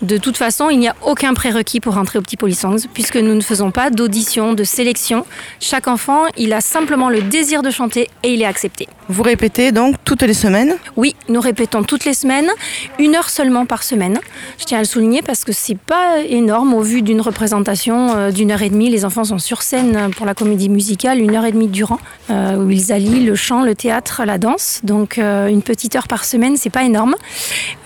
De 0.03 0.17
toute 0.19 0.37
façon, 0.37 0.71
il 0.71 0.79
n'y 0.79 0.89
a 0.89 0.97
aucun 1.05 1.35
prérequis 1.35 1.81
pour 1.81 1.95
rentrer 1.95 2.19
au 2.19 2.23
petit 2.23 2.37
Polysongs, 2.37 2.87
puisque 2.95 3.17
nous 3.17 3.35
ne 3.35 3.41
faisons 3.41 3.71
pas 3.71 3.91
d'audition, 3.91 4.53
de 4.55 4.65
sélection. 4.65 5.27
Chaque 5.61 5.89
enfant, 5.89 6.23
il 6.37 6.53
a 6.53 6.61
simplement 6.61 7.11
le 7.11 7.23
désir 7.23 7.63
de 7.63 7.71
chanter 7.71 8.09
et 8.23 8.33
il 8.35 8.43
est 8.43 8.47
accepté. 8.47 8.89
Vous 9.09 9.23
répétez 9.23 9.73
donc 9.73 9.97
toutes 10.05 10.23
les 10.23 10.35
semaines? 10.35 10.77
Oui, 10.97 11.17
nous 11.29 11.41
répétons 11.41 11.83
toutes 11.83 12.05
les 12.05 12.15
semaines, 12.15 12.51
une 12.99 13.15
heure 13.15 13.31
seulement 13.31 13.65
par 13.65 13.83
semaine. 13.83 14.19
Je 14.59 14.65
tiens 14.65 14.79
à 14.79 14.83
le 14.83 14.87
souligner 14.87 15.23
parce 15.23 15.45
que 15.45 15.53
c'est 15.53 15.79
pas 15.79 16.21
énorme 16.29 16.75
au 16.75 16.83
vu 16.83 17.03
d'une 17.03 17.21
représentation 17.21 18.15
euh, 18.15 18.31
d'une 18.31 18.51
heure 18.51 18.63
et 18.63 18.71
demie. 18.71 18.91
Les 18.91 19.05
enfants 19.05 19.25
sont 19.25 19.39
sur 19.39 19.63
scène 19.63 20.11
pour 20.17 20.27
la 20.27 20.35
comédie 20.35 20.69
musicale 20.69 21.21
une 21.21 21.35
heure 21.35 21.47
et 21.47 21.53
demie 21.53 21.69
durant, 21.69 21.99
euh, 22.31 22.57
où 22.57 22.71
ils 22.71 22.93
allient 22.93 23.25
le 23.25 23.35
chant, 23.35 23.63
le 23.63 23.75
théâtre, 23.75 24.23
la 24.27 24.37
danse. 24.39 24.81
Donc 24.85 25.19
euh, 25.19 25.49
une 25.49 25.63
petite 25.63 25.97
heure 25.97 26.09
par 26.09 26.25
semaine, 26.25 26.57
c'est 26.57 26.71
pas 26.71 26.85
énorme. 26.85 27.15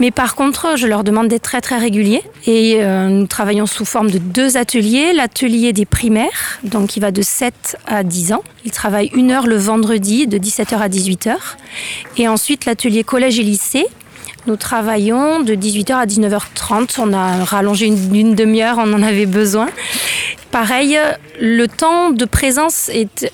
Mais 0.01 0.11
par 0.11 0.35
contre, 0.35 0.75
je 0.83 0.89
leur 0.89 1.05
demande 1.05 1.29
d'être 1.29 1.43
très 1.43 1.61
très 1.61 1.79
réguliers 1.79 2.23
et 2.45 2.79
euh, 2.81 3.07
nous 3.07 3.29
travaillons 3.29 3.67
sous 3.67 3.85
forme 3.85 4.11
de 4.11 4.19
deux 4.19 4.57
ateliers. 4.57 5.13
L'atelier 5.13 5.73
des 5.73 5.85
primaires, 5.87 6.59
donc 6.65 6.89
qui 6.89 6.99
va 6.99 7.13
de 7.13 7.23
7 7.23 7.77
à 7.87 8.03
10 8.03 8.33
ans. 8.33 8.43
Ils 8.65 8.73
travaillent 8.73 9.13
une 9.15 9.31
heure 9.31 9.47
le 9.47 9.55
vendredi 9.55 10.27
de 10.27 10.39
17h 10.39 10.77
à 10.79 10.89
18h. 10.89 11.37
Et 12.17 12.27
ensuite 12.27 12.65
l'atelier 12.65 13.05
collège 13.05 13.39
et 13.39 13.45
lycée. 13.45 13.87
Nous 14.47 14.57
travaillons 14.57 15.41
de 15.41 15.55
18h 15.55 15.93
à 15.93 16.07
19h30. 16.07 16.97
On 16.99 17.13
a 17.13 17.45
rallongé 17.45 17.87
une, 17.87 18.35
demi-heure, 18.35 18.77
on 18.79 18.93
en 18.93 19.03
avait 19.03 19.27
besoin. 19.27 19.69
Pareil, 20.51 20.99
le 21.41 21.67
temps 21.67 22.11
de 22.11 22.25
présence 22.25 22.89
est 22.89 23.33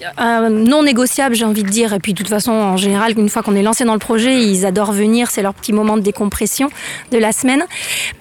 non 0.50 0.82
négociable, 0.82 1.34
j'ai 1.34 1.44
envie 1.44 1.62
de 1.62 1.68
dire. 1.68 1.94
Et 1.94 1.98
puis, 1.98 2.12
de 2.12 2.18
toute 2.18 2.28
façon, 2.28 2.52
en 2.52 2.76
général, 2.76 3.18
une 3.18 3.28
fois 3.28 3.42
qu'on 3.42 3.56
est 3.56 3.62
lancé 3.62 3.84
dans 3.84 3.94
le 3.94 3.98
projet, 3.98 4.42
ils 4.42 4.66
adorent 4.66 4.92
venir. 4.92 5.30
C'est 5.30 5.42
leur 5.42 5.54
petit 5.54 5.72
moment 5.72 5.96
de 5.96 6.02
décompression 6.02 6.68
de 7.10 7.18
la 7.18 7.32
semaine 7.32 7.64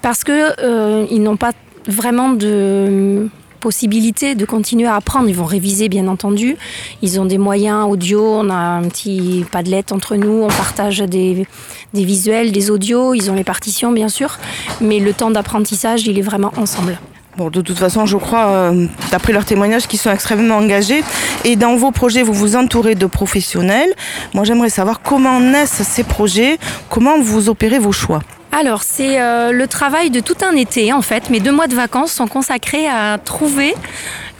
parce 0.00 0.24
que 0.24 0.54
euh, 0.60 1.06
ils 1.10 1.22
n'ont 1.22 1.36
pas 1.36 1.52
vraiment 1.86 2.30
de 2.30 3.28
possibilité 3.58 4.34
de 4.34 4.44
continuer 4.44 4.86
à 4.86 4.96
apprendre. 4.96 5.28
Ils 5.28 5.34
vont 5.34 5.44
réviser, 5.44 5.88
bien 5.88 6.08
entendu. 6.08 6.56
Ils 7.02 7.20
ont 7.20 7.24
des 7.24 7.38
moyens 7.38 7.86
audio. 7.88 8.22
On 8.22 8.50
a 8.50 8.54
un 8.54 8.82
petit 8.82 9.44
padlet 9.50 9.84
entre 9.92 10.16
nous. 10.16 10.42
On 10.42 10.48
partage 10.48 10.98
des, 10.98 11.46
visuels, 11.92 12.52
des 12.52 12.70
audios. 12.70 13.14
Ils 13.14 13.30
ont 13.30 13.34
les 13.34 13.44
partitions, 13.44 13.92
bien 13.92 14.08
sûr. 14.08 14.38
Mais 14.80 14.98
le 14.98 15.12
temps 15.12 15.30
d'apprentissage, 15.30 16.06
il 16.06 16.18
est 16.18 16.22
vraiment 16.22 16.52
ensemble. 16.56 16.98
De 17.38 17.60
toute 17.60 17.78
façon, 17.78 18.04
je 18.04 18.16
crois, 18.16 18.46
euh, 18.48 18.86
d'après 19.12 19.32
leurs 19.32 19.44
témoignages, 19.44 19.86
qu'ils 19.86 20.00
sont 20.00 20.10
extrêmement 20.10 20.56
engagés. 20.56 21.04
Et 21.44 21.54
dans 21.54 21.76
vos 21.76 21.92
projets, 21.92 22.22
vous 22.22 22.32
vous 22.32 22.56
entourez 22.56 22.96
de 22.96 23.06
professionnels. 23.06 23.90
Moi, 24.34 24.42
j'aimerais 24.42 24.70
savoir 24.70 25.00
comment 25.02 25.38
naissent 25.38 25.82
ces 25.82 26.02
projets, 26.02 26.58
comment 26.90 27.20
vous 27.20 27.48
opérez 27.48 27.78
vos 27.78 27.92
choix. 27.92 28.20
Alors, 28.50 28.82
c'est 28.82 29.20
euh, 29.20 29.52
le 29.52 29.66
travail 29.66 30.10
de 30.10 30.20
tout 30.20 30.36
un 30.42 30.56
été, 30.56 30.92
en 30.92 31.02
fait. 31.02 31.28
Mes 31.28 31.40
deux 31.40 31.52
mois 31.52 31.66
de 31.66 31.74
vacances 31.74 32.12
sont 32.12 32.26
consacrés 32.26 32.86
à 32.88 33.18
trouver 33.18 33.74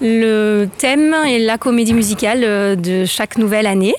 le 0.00 0.66
thème 0.78 1.14
et 1.26 1.38
la 1.38 1.58
comédie 1.58 1.92
musicale 1.92 2.40
euh, 2.42 2.74
de 2.74 3.04
chaque 3.04 3.36
nouvelle 3.36 3.66
année. 3.66 3.94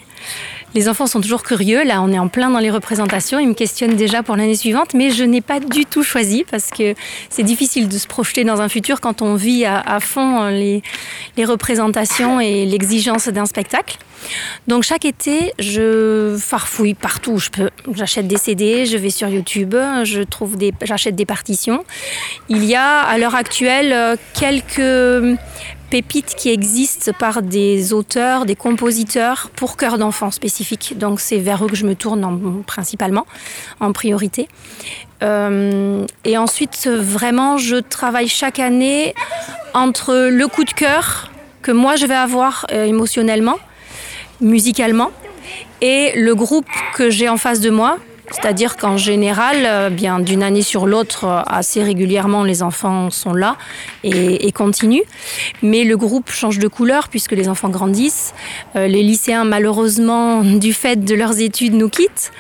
Les 0.76 0.88
enfants 0.88 1.08
sont 1.08 1.22
toujours 1.22 1.44
curieux. 1.44 1.84
Là, 1.84 2.02
on 2.02 2.12
est 2.12 2.20
en 2.20 2.28
plein 2.28 2.50
dans 2.52 2.60
les 2.60 2.70
représentations. 2.70 3.40
Ils 3.40 3.48
me 3.48 3.54
questionnent 3.54 3.96
déjà 3.96 4.22
pour 4.22 4.36
l'année 4.36 4.56
suivante, 4.56 4.94
mais 4.94 5.10
je 5.10 5.24
n'ai 5.24 5.42
pas 5.42 5.60
du 5.60 5.86
tout 5.86 6.04
choisi 6.04 6.46
parce 6.50 6.70
que 6.70 6.94
c'est 7.30 7.44
difficile 7.44 7.88
de 7.88 7.98
se 7.98 8.08
projeter 8.08 8.44
dans 8.44 8.62
un 8.62 8.70
futur 8.70 9.02
quand 9.02 9.22
on 9.22 9.36
vit 9.36 9.66
à, 9.66 10.00
fond 10.00 10.48
les, 10.48 10.84
les 11.38 11.46
représentations 11.46 12.40
et 12.40 12.66
l'exigence 12.66 13.28
d'un 13.30 13.46
spectacle. 13.46 13.98
Donc 14.68 14.84
chaque 14.84 15.06
été, 15.06 15.54
je 15.60 16.38
farfouille 16.40 16.94
partout 16.94 17.32
où 17.32 17.40
je 17.40 17.50
peux. 17.50 17.70
J'achète 17.94 18.28
des 18.28 18.38
CD, 18.38 18.86
je 18.86 18.98
vais 18.98 19.10
sur 19.10 19.28
YouTube, 19.28 19.76
je 20.04 20.22
trouve 20.22 20.58
des, 20.58 20.74
j'achète 20.84 21.16
des 21.16 21.26
partitions. 21.26 21.84
Il 22.50 22.64
y 22.66 22.76
a 22.76 23.00
à 23.00 23.18
l'heure 23.18 23.36
actuelle 23.36 24.18
quelques 24.34 25.38
pépites 25.90 26.36
qui 26.36 26.50
existent 26.50 27.12
par 27.18 27.42
des 27.42 27.94
auteurs, 27.94 28.46
des 28.46 28.56
compositeurs 28.56 29.50
pour 29.56 29.78
chœurs 29.78 29.98
d'enfants 29.98 30.32
spécifiques. 30.32 30.98
Donc 30.98 31.20
c'est 31.20 31.38
vers 31.38 31.64
eux 31.66 31.68
que 31.68 31.76
je 31.76 31.86
me 31.86 31.96
tourne 31.96 32.24
en, 32.24 32.62
principalement, 32.66 33.26
en 33.80 33.92
priorité. 33.92 34.48
Euh, 35.22 36.06
et 36.24 36.38
ensuite, 36.38 36.88
vraiment, 36.88 37.58
je 37.58 37.76
travaille 37.76 38.28
chaque 38.28 38.60
année 38.60 39.14
entre 39.74 40.30
le 40.30 40.48
coup 40.48 40.64
de 40.64 40.72
cœur 40.72 41.32
que 41.62 41.72
moi 41.72 41.96
je 41.96 42.06
vais 42.06 42.16
avoir 42.16 42.66
euh, 42.72 42.86
émotionnellement, 42.86 43.58
musicalement, 44.42 45.12
et 45.82 46.14
le 46.16 46.36
groupe 46.36 46.68
que 46.96 47.10
j'ai 47.10 47.30
en 47.30 47.38
face 47.38 47.60
de 47.60 47.70
moi 47.70 47.98
C'est-à-dire 48.32 48.78
qu'en 48.78 48.98
général, 48.98 49.58
euh, 49.66 49.90
bien 49.90 50.20
d'une 50.20 50.44
année 50.44 50.62
sur 50.62 50.86
l'autre, 50.86 51.26
euh, 51.26 51.42
assez 51.48 51.84
régulièrement, 51.84 52.44
les 52.44 52.64
enfants 52.64 53.10
sont 53.10 53.34
là 53.34 53.58
et, 54.04 54.52
continuent. 54.52 55.04
Mais 55.62 55.84
le 55.84 55.96
groupe 55.98 56.30
change 56.30 56.60
de 56.60 56.68
couleur 56.68 57.10
puisque 57.10 57.32
les 57.32 57.48
enfants 57.48 57.70
grandissent. 57.70 58.34
Euh, 58.76 58.88
les 58.88 59.04
lycéens, 59.04 59.46
malheureusement, 59.46 60.44
du 60.44 60.74
fait 60.74 61.04
de 61.04 61.16
leurs 61.16 61.40
études, 61.40 61.74
nous 61.74 61.90
quittent. 61.90 62.32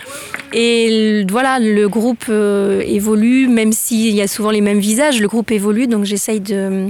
Et 0.53 1.25
voilà, 1.29 1.59
le 1.59 1.87
groupe 1.87 2.29
évolue, 2.29 3.47
même 3.47 3.71
s'il 3.71 4.15
y 4.15 4.21
a 4.21 4.27
souvent 4.27 4.49
les 4.49 4.61
mêmes 4.61 4.79
visages, 4.79 5.21
le 5.21 5.27
groupe 5.27 5.51
évolue. 5.51 5.87
Donc 5.87 6.05
j'essaye 6.05 6.39
de, 6.39 6.89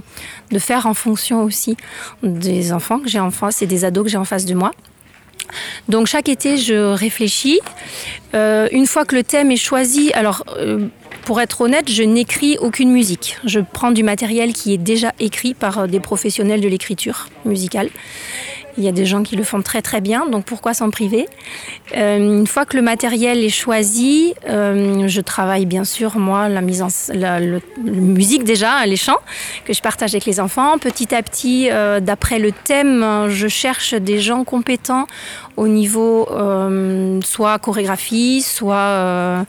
de 0.52 0.60
faire 0.60 0.86
en 0.86 0.94
fonction 0.94 1.44
aussi 1.44 1.76
des 2.24 2.72
enfants 2.72 3.00
que 3.00 3.10
j'ai 3.10 3.20
en 3.20 3.32
face 3.32 3.62
et 3.62 3.68
des 3.68 3.84
ados 3.84 4.06
que 4.06 4.10
j'ai 4.10 4.18
en 4.18 4.26
face 4.26 4.46
de 4.46 4.54
moi. 4.54 4.72
Donc 5.88 6.08
chaque 6.08 6.30
été, 6.30 6.58
je 6.58 6.94
réfléchis. 6.94 7.60
Euh, 8.34 8.68
une 8.72 8.86
fois 8.86 9.06
que 9.06 9.16
le 9.16 9.24
thème 9.24 9.52
est 9.52 9.58
choisi, 9.58 10.12
alors 10.14 10.44
euh, 10.58 10.88
pour 11.26 11.42
être 11.42 11.62
honnête, 11.62 11.90
je 11.90 12.04
n'écris 12.04 12.58
aucune 12.60 12.92
musique. 12.92 13.38
Je 13.44 13.60
prends 13.60 13.92
du 13.92 14.04
matériel 14.04 14.54
qui 14.54 14.74
est 14.74 14.78
déjà 14.78 15.14
écrit 15.20 15.54
par 15.54 15.88
des 15.88 16.00
professionnels 16.00 16.62
de 16.62 16.68
l'écriture 16.68 17.28
musicale. 17.46 17.90
Il 18.78 18.84
y 18.84 18.88
a 18.88 18.92
des 18.92 19.06
gens 19.06 19.24
qui 19.24 19.36
le 19.36 19.44
font 19.44 19.62
très 19.62 19.82
très 19.82 20.02
bien, 20.02 20.26
donc 20.28 20.46
pourquoi 20.46 20.74
s'en 20.74 20.90
priver? 20.90 21.28
Euh, 21.98 22.18
Une 22.18 22.48
fois 22.48 22.66
que 22.66 22.78
le 22.78 22.84
matériel 22.84 23.44
est 23.44 23.50
choisi, 23.50 24.34
euh, 24.48 25.08
je 25.08 25.22
travaille 25.22 25.66
bien 25.66 25.84
sûr 25.84 26.18
moi 26.18 26.50
la 26.50 26.62
mise 26.62 26.82
en 26.82 26.88
musique 27.84 28.44
déjà, 28.44 28.86
les 28.86 28.96
chants 28.96 29.20
que 29.66 29.74
je 29.74 29.82
partage 29.82 30.14
avec 30.14 30.26
les 30.26 30.40
enfants. 30.40 30.78
Petit 30.78 31.14
à 31.14 31.22
petit, 31.24 31.70
euh, 31.72 32.00
d'après 32.00 32.40
le 32.40 32.52
thème, 32.52 33.28
je 33.30 33.48
cherche 33.48 33.94
des 33.94 34.20
gens 34.20 34.44
compétents 34.44 35.08
au 35.58 35.68
niveau 35.68 36.30
soit 37.24 37.60
chorégraphie, 37.60 38.42
soit 38.42 38.76
euh, 38.76 39.44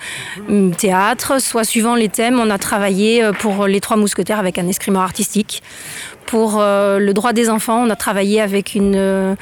théâtre, 0.76 1.40
soit 1.40 1.64
suivant 1.64 1.94
les 1.94 2.08
thèmes. 2.08 2.40
On 2.40 2.50
a 2.50 2.58
travaillé 2.58 3.30
pour 3.38 3.66
les 3.66 3.80
Trois 3.80 3.96
Mousquetaires 3.96 4.40
avec 4.40 4.58
un 4.58 4.66
escrimeur 4.66 5.02
artistique. 5.02 5.62
Pour 6.30 6.60
euh, 6.60 7.00
le 7.00 7.12
droit 7.12 7.32
des 7.32 7.50
enfants, 7.50 7.84
on 7.84 7.90
a 7.90 7.96
travaillé 7.96 8.40
avec 8.40 8.76
une, 8.76 8.94
euh, 8.94 9.34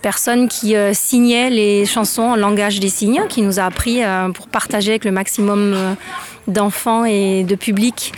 personne 0.00 0.48
qui 0.48 0.74
euh, 0.74 0.94
signait 0.94 1.50
les 1.50 1.84
chansons 1.84 2.22
en 2.22 2.36
langage 2.36 2.80
des 2.80 2.88
signes, 2.88 3.26
qui 3.28 3.42
nous 3.42 3.60
a 3.60 3.64
appris 3.64 4.00
pour 4.32 4.48
partager 4.48 4.92
avec 4.92 5.04
le 5.04 5.10
maximum 5.10 5.76
d'enfants 6.46 7.04
et 7.04 7.44
de 7.44 7.54
public 7.54 8.12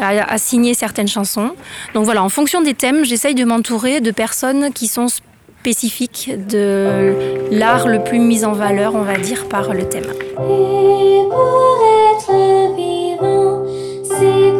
à, 0.00 0.38
signer 0.38 0.74
certaines 0.74 1.08
chansons. 1.08 1.50
Donc 1.92 2.04
voilà, 2.04 2.22
en 2.22 2.28
fonction 2.28 2.62
des 2.62 2.74
thèmes, 2.74 3.04
j'essaye 3.04 3.34
de 3.34 3.44
m'entourer 3.44 4.00
de 4.00 4.12
personnes 4.12 4.72
qui 4.72 4.86
sont 4.86 5.08
spécifiques 5.08 6.30
de 6.46 7.14
l'art 7.50 7.88
le 7.88 8.04
plus 8.04 8.20
mis 8.20 8.44
en 8.44 8.52
valeur, 8.52 8.94
on 8.94 9.02
va 9.02 9.18
dire, 9.18 9.48
par 9.48 9.74
le 9.74 9.88
thème. 9.88 10.04
Et 10.04 11.20
pour 11.28 11.80
être 12.14 12.76
vivant, 12.76 13.64
c'est 14.04 14.52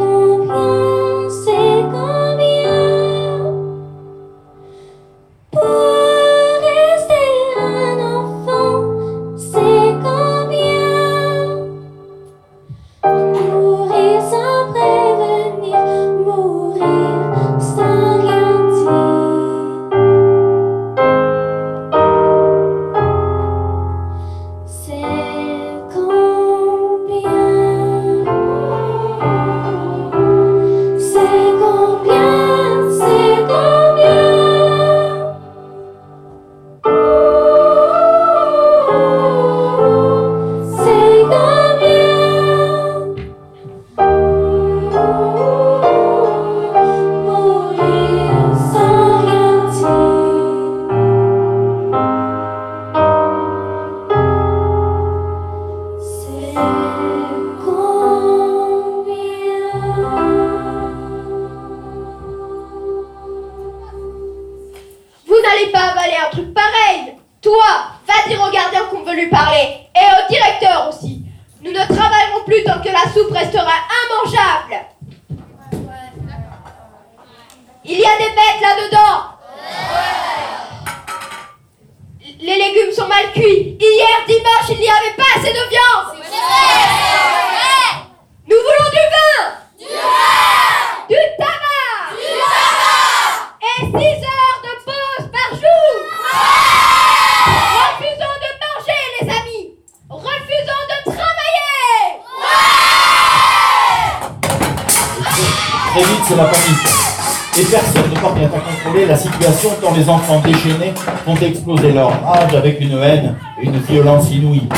personne 107.70 108.10
ne 108.10 108.20
parvient 108.20 108.46
à 108.46 108.60
contrôler 108.60 109.06
la 109.06 109.16
situation 109.16 109.70
tant 109.80 109.94
les 109.94 110.08
enfants 110.08 110.40
déchaînés 110.40 110.92
font 111.24 111.36
exploser 111.36 111.92
leur 111.92 112.10
rage 112.22 112.54
avec 112.54 112.80
une 112.80 112.98
haine 112.98 113.36
et 113.62 113.66
une 113.66 113.78
violence 113.78 114.30
inouïe. 114.30 114.68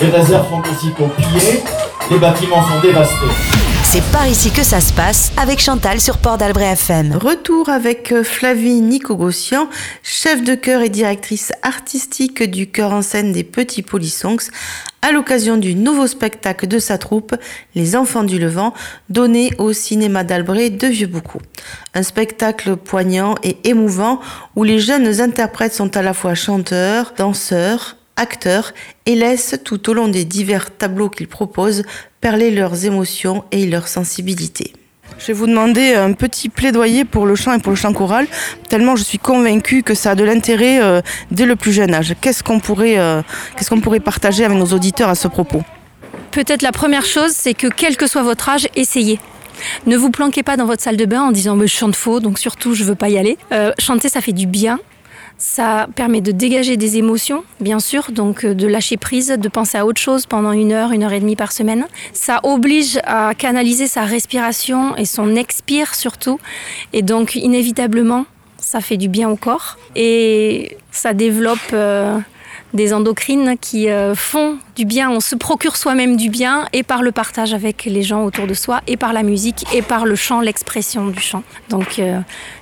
Les 0.00 0.08
réserves 0.08 0.48
sont 0.48 0.62
aussitôt 0.70 1.08
pillées, 1.16 1.62
les 2.10 2.18
bâtiments 2.18 2.62
sont 2.62 2.80
dévastés. 2.82 3.57
C'est 3.90 4.02
par 4.12 4.28
ici 4.28 4.50
que 4.50 4.62
ça 4.62 4.82
se 4.82 4.92
passe 4.92 5.32
avec 5.38 5.60
Chantal 5.60 5.98
sur 5.98 6.18
Port 6.18 6.36
d'Albret 6.36 6.72
FM. 6.72 7.12
Retour 7.14 7.70
avec 7.70 8.12
euh, 8.12 8.22
Flavie 8.22 8.82
Nicogossian, 8.82 9.66
chef 10.02 10.44
de 10.44 10.54
chœur 10.54 10.82
et 10.82 10.90
directrice 10.90 11.52
artistique 11.62 12.42
du 12.42 12.70
chœur 12.70 12.92
en 12.92 13.00
scène 13.00 13.32
des 13.32 13.44
Petits 13.44 13.80
Polissonks, 13.80 14.50
à 15.00 15.10
l'occasion 15.10 15.56
du 15.56 15.74
nouveau 15.74 16.06
spectacle 16.06 16.66
de 16.66 16.78
sa 16.78 16.98
troupe, 16.98 17.34
Les 17.74 17.96
Enfants 17.96 18.24
du 18.24 18.38
Levant, 18.38 18.74
donné 19.08 19.54
au 19.56 19.72
cinéma 19.72 20.22
d'Albret 20.22 20.68
de 20.68 20.86
Vieux-Boucau. 20.86 21.40
Un 21.94 22.02
spectacle 22.02 22.76
poignant 22.76 23.36
et 23.42 23.56
émouvant 23.64 24.20
où 24.54 24.64
les 24.64 24.80
jeunes 24.80 25.22
interprètes 25.22 25.72
sont 25.72 25.96
à 25.96 26.02
la 26.02 26.12
fois 26.12 26.34
chanteurs, 26.34 27.14
danseurs, 27.16 27.96
acteurs 28.18 28.74
et 29.06 29.14
laissent 29.14 29.56
tout 29.64 29.88
au 29.88 29.94
long 29.94 30.08
des 30.08 30.24
divers 30.24 30.76
tableaux 30.76 31.08
qu'ils 31.08 31.28
proposent 31.28 31.84
perler 32.20 32.50
leurs 32.50 32.84
émotions 32.84 33.44
et 33.52 33.66
leur 33.66 33.88
sensibilité. 33.88 34.72
Je 35.18 35.26
vais 35.28 35.32
vous 35.32 35.46
demander 35.46 35.94
un 35.94 36.12
petit 36.12 36.48
plaidoyer 36.48 37.04
pour 37.04 37.26
le 37.26 37.34
chant 37.34 37.52
et 37.52 37.58
pour 37.58 37.70
le 37.70 37.76
chant 37.76 37.92
choral, 37.92 38.26
tellement 38.68 38.94
je 38.94 39.02
suis 39.02 39.18
convaincue 39.18 39.82
que 39.82 39.94
ça 39.94 40.12
a 40.12 40.14
de 40.14 40.22
l'intérêt 40.22 40.80
euh, 40.80 41.00
dès 41.30 41.46
le 41.46 41.56
plus 41.56 41.72
jeune 41.72 41.92
âge. 41.94 42.14
Qu'est-ce 42.20 42.44
qu'on 42.44 42.60
pourrait, 42.60 42.98
euh, 42.98 43.22
qu'est-ce 43.56 43.70
qu'on 43.70 43.80
pourrait 43.80 44.00
partager 44.00 44.44
avec 44.44 44.56
nos 44.56 44.66
auditeurs 44.66 45.08
à 45.08 45.14
ce 45.14 45.26
propos? 45.26 45.62
Peut-être 46.30 46.62
la 46.62 46.72
première 46.72 47.04
chose, 47.04 47.32
c'est 47.32 47.54
que 47.54 47.66
quel 47.66 47.96
que 47.96 48.06
soit 48.06 48.22
votre 48.22 48.48
âge, 48.48 48.68
essayez. 48.76 49.18
Ne 49.86 49.96
vous 49.96 50.10
planquez 50.10 50.44
pas 50.44 50.56
dans 50.56 50.66
votre 50.66 50.82
salle 50.82 50.96
de 50.96 51.04
bain 51.04 51.22
en 51.22 51.32
disant 51.32 51.56
mais 51.56 51.66
je 51.66 51.74
chante 51.74 51.96
faux, 51.96 52.20
donc 52.20 52.38
surtout 52.38 52.74
je 52.74 52.84
veux 52.84 52.94
pas 52.94 53.08
y 53.08 53.18
aller. 53.18 53.38
Euh, 53.52 53.72
chanter, 53.78 54.08
ça 54.08 54.20
fait 54.20 54.32
du 54.32 54.46
bien. 54.46 54.78
Ça 55.40 55.86
permet 55.94 56.20
de 56.20 56.32
dégager 56.32 56.76
des 56.76 56.98
émotions, 56.98 57.44
bien 57.60 57.78
sûr, 57.78 58.10
donc 58.10 58.44
euh, 58.44 58.54
de 58.54 58.66
lâcher 58.66 58.96
prise, 58.96 59.28
de 59.28 59.48
penser 59.48 59.78
à 59.78 59.86
autre 59.86 60.00
chose 60.00 60.26
pendant 60.26 60.50
une 60.50 60.72
heure, 60.72 60.90
une 60.90 61.04
heure 61.04 61.12
et 61.12 61.20
demie 61.20 61.36
par 61.36 61.52
semaine. 61.52 61.86
Ça 62.12 62.40
oblige 62.42 62.98
à 63.04 63.34
canaliser 63.34 63.86
sa 63.86 64.02
respiration 64.02 64.96
et 64.96 65.04
son 65.04 65.36
expire 65.36 65.94
surtout. 65.94 66.40
Et 66.92 67.02
donc, 67.02 67.36
inévitablement, 67.36 68.26
ça 68.58 68.80
fait 68.80 68.96
du 68.96 69.08
bien 69.08 69.30
au 69.30 69.36
corps. 69.36 69.78
Et 69.94 70.76
ça 70.90 71.14
développe 71.14 71.58
euh, 71.72 72.18
des 72.74 72.92
endocrines 72.92 73.54
qui 73.60 73.90
euh, 73.90 74.16
font 74.16 74.58
du 74.74 74.86
bien. 74.86 75.08
On 75.08 75.20
se 75.20 75.36
procure 75.36 75.76
soi-même 75.76 76.16
du 76.16 76.30
bien 76.30 76.66
et 76.72 76.82
par 76.82 77.00
le 77.00 77.12
partage 77.12 77.54
avec 77.54 77.84
les 77.84 78.02
gens 78.02 78.24
autour 78.24 78.48
de 78.48 78.54
soi, 78.54 78.80
et 78.88 78.96
par 78.96 79.12
la 79.12 79.22
musique, 79.22 79.64
et 79.72 79.82
par 79.82 80.04
le 80.04 80.16
chant, 80.16 80.40
l'expression 80.40 81.06
du 81.06 81.20
chant. 81.20 81.44
Donc, 81.68 82.02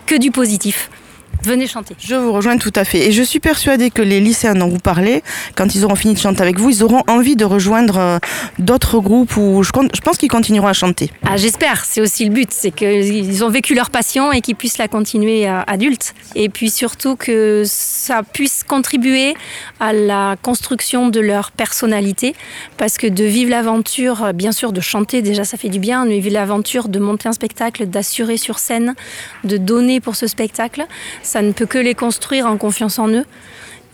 que 0.04 0.14
du 0.14 0.30
positif. 0.30 0.90
Venez 1.46 1.66
chanter. 1.66 1.94
Je 1.98 2.14
vous 2.14 2.32
rejoins 2.32 2.58
tout 2.58 2.72
à 2.74 2.84
fait. 2.84 3.08
Et 3.08 3.12
je 3.12 3.22
suis 3.22 3.40
persuadée 3.40 3.90
que 3.90 4.02
les 4.02 4.20
lycéens 4.20 4.54
dont 4.54 4.68
vous 4.68 4.78
parlez, 4.78 5.22
quand 5.54 5.74
ils 5.74 5.84
auront 5.84 5.94
fini 5.94 6.14
de 6.14 6.18
chanter 6.18 6.42
avec 6.42 6.58
vous, 6.58 6.70
ils 6.70 6.82
auront 6.82 7.02
envie 7.08 7.36
de 7.36 7.44
rejoindre 7.44 7.98
euh, 7.98 8.18
d'autres 8.58 9.00
groupes 9.00 9.36
où 9.36 9.62
je, 9.62 9.70
je 9.94 10.00
pense 10.00 10.18
qu'ils 10.18 10.30
continueront 10.30 10.66
à 10.66 10.72
chanter. 10.72 11.10
Ah, 11.26 11.36
j'espère, 11.36 11.84
c'est 11.84 12.00
aussi 12.00 12.24
le 12.24 12.30
but, 12.30 12.50
c'est 12.52 12.70
qu'ils 12.70 13.44
ont 13.44 13.48
vécu 13.48 13.74
leur 13.74 13.90
passion 13.90 14.32
et 14.32 14.40
qu'ils 14.40 14.56
puissent 14.56 14.78
la 14.78 14.88
continuer 14.88 15.46
à 15.46 15.62
adultes. 15.62 16.14
Et 16.34 16.48
puis 16.48 16.70
surtout 16.70 17.16
que 17.16 17.62
ça 17.64 18.22
puisse 18.22 18.64
contribuer 18.64 19.34
à 19.80 19.92
la 19.92 20.36
construction 20.42 21.08
de 21.08 21.20
leur 21.20 21.50
personnalité. 21.52 22.34
Parce 22.76 22.98
que 22.98 23.06
de 23.06 23.24
vivre 23.24 23.50
l'aventure, 23.50 24.32
bien 24.34 24.52
sûr, 24.52 24.72
de 24.72 24.80
chanter, 24.80 25.22
déjà 25.22 25.44
ça 25.44 25.56
fait 25.56 25.68
du 25.68 25.78
bien, 25.78 26.04
mais 26.04 26.18
vivre 26.18 26.34
l'aventure 26.34 26.88
de 26.88 26.98
monter 26.98 27.28
un 27.28 27.32
spectacle, 27.32 27.86
d'assurer 27.86 28.36
sur 28.36 28.58
scène, 28.58 28.94
de 29.44 29.56
donner 29.56 30.00
pour 30.00 30.16
ce 30.16 30.26
spectacle, 30.26 30.86
ça 31.22 31.35
ne 31.42 31.52
peut 31.52 31.66
que 31.66 31.78
les 31.78 31.94
construire 31.94 32.46
en 32.46 32.56
confiance 32.56 32.98
en 32.98 33.08
eux 33.08 33.24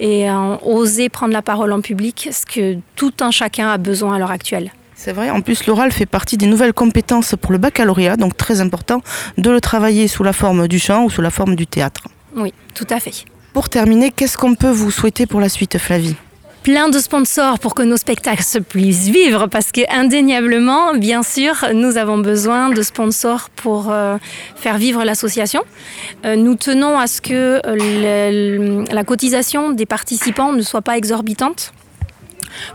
et 0.00 0.30
en 0.30 0.58
oser 0.62 1.08
prendre 1.08 1.32
la 1.32 1.42
parole 1.42 1.72
en 1.72 1.80
public, 1.80 2.28
ce 2.32 2.44
que 2.46 2.78
tout 2.96 3.12
un 3.20 3.30
chacun 3.30 3.68
a 3.70 3.78
besoin 3.78 4.16
à 4.16 4.18
l'heure 4.18 4.30
actuelle. 4.30 4.72
C'est 4.94 5.12
vrai, 5.12 5.30
en 5.30 5.40
plus 5.40 5.66
l'oral 5.66 5.90
fait 5.90 6.06
partie 6.06 6.36
des 6.36 6.46
nouvelles 6.46 6.72
compétences 6.72 7.34
pour 7.40 7.52
le 7.52 7.58
baccalauréat, 7.58 8.16
donc 8.16 8.36
très 8.36 8.60
important 8.60 9.00
de 9.36 9.50
le 9.50 9.60
travailler 9.60 10.06
sous 10.06 10.22
la 10.22 10.32
forme 10.32 10.68
du 10.68 10.78
chant 10.78 11.04
ou 11.04 11.10
sous 11.10 11.22
la 11.22 11.30
forme 11.30 11.56
du 11.56 11.66
théâtre. 11.66 12.06
Oui, 12.36 12.54
tout 12.74 12.86
à 12.88 13.00
fait. 13.00 13.24
Pour 13.52 13.68
terminer, 13.68 14.10
qu'est-ce 14.10 14.38
qu'on 14.38 14.54
peut 14.54 14.70
vous 14.70 14.90
souhaiter 14.90 15.26
pour 15.26 15.40
la 15.40 15.48
suite, 15.48 15.76
Flavie? 15.78 16.16
Plein 16.62 16.88
de 16.88 16.98
sponsors 16.98 17.58
pour 17.58 17.74
que 17.74 17.82
nos 17.82 17.96
spectacles 17.96 18.42
se 18.42 18.58
puissent 18.58 19.08
vivre 19.08 19.46
parce 19.48 19.72
que 19.72 19.80
indéniablement, 19.92 20.94
bien 20.94 21.22
sûr, 21.22 21.66
nous 21.74 21.96
avons 21.96 22.18
besoin 22.18 22.70
de 22.70 22.82
sponsors 22.82 23.50
pour 23.50 23.90
euh, 23.90 24.16
faire 24.54 24.78
vivre 24.78 25.04
l'association. 25.04 25.62
Euh, 26.24 26.36
nous 26.36 26.54
tenons 26.54 26.98
à 26.98 27.06
ce 27.08 27.20
que 27.20 27.60
euh, 27.66 28.84
la 28.90 29.04
cotisation 29.04 29.72
des 29.72 29.86
participants 29.86 30.52
ne 30.52 30.62
soit 30.62 30.82
pas 30.82 30.96
exorbitante 30.96 31.72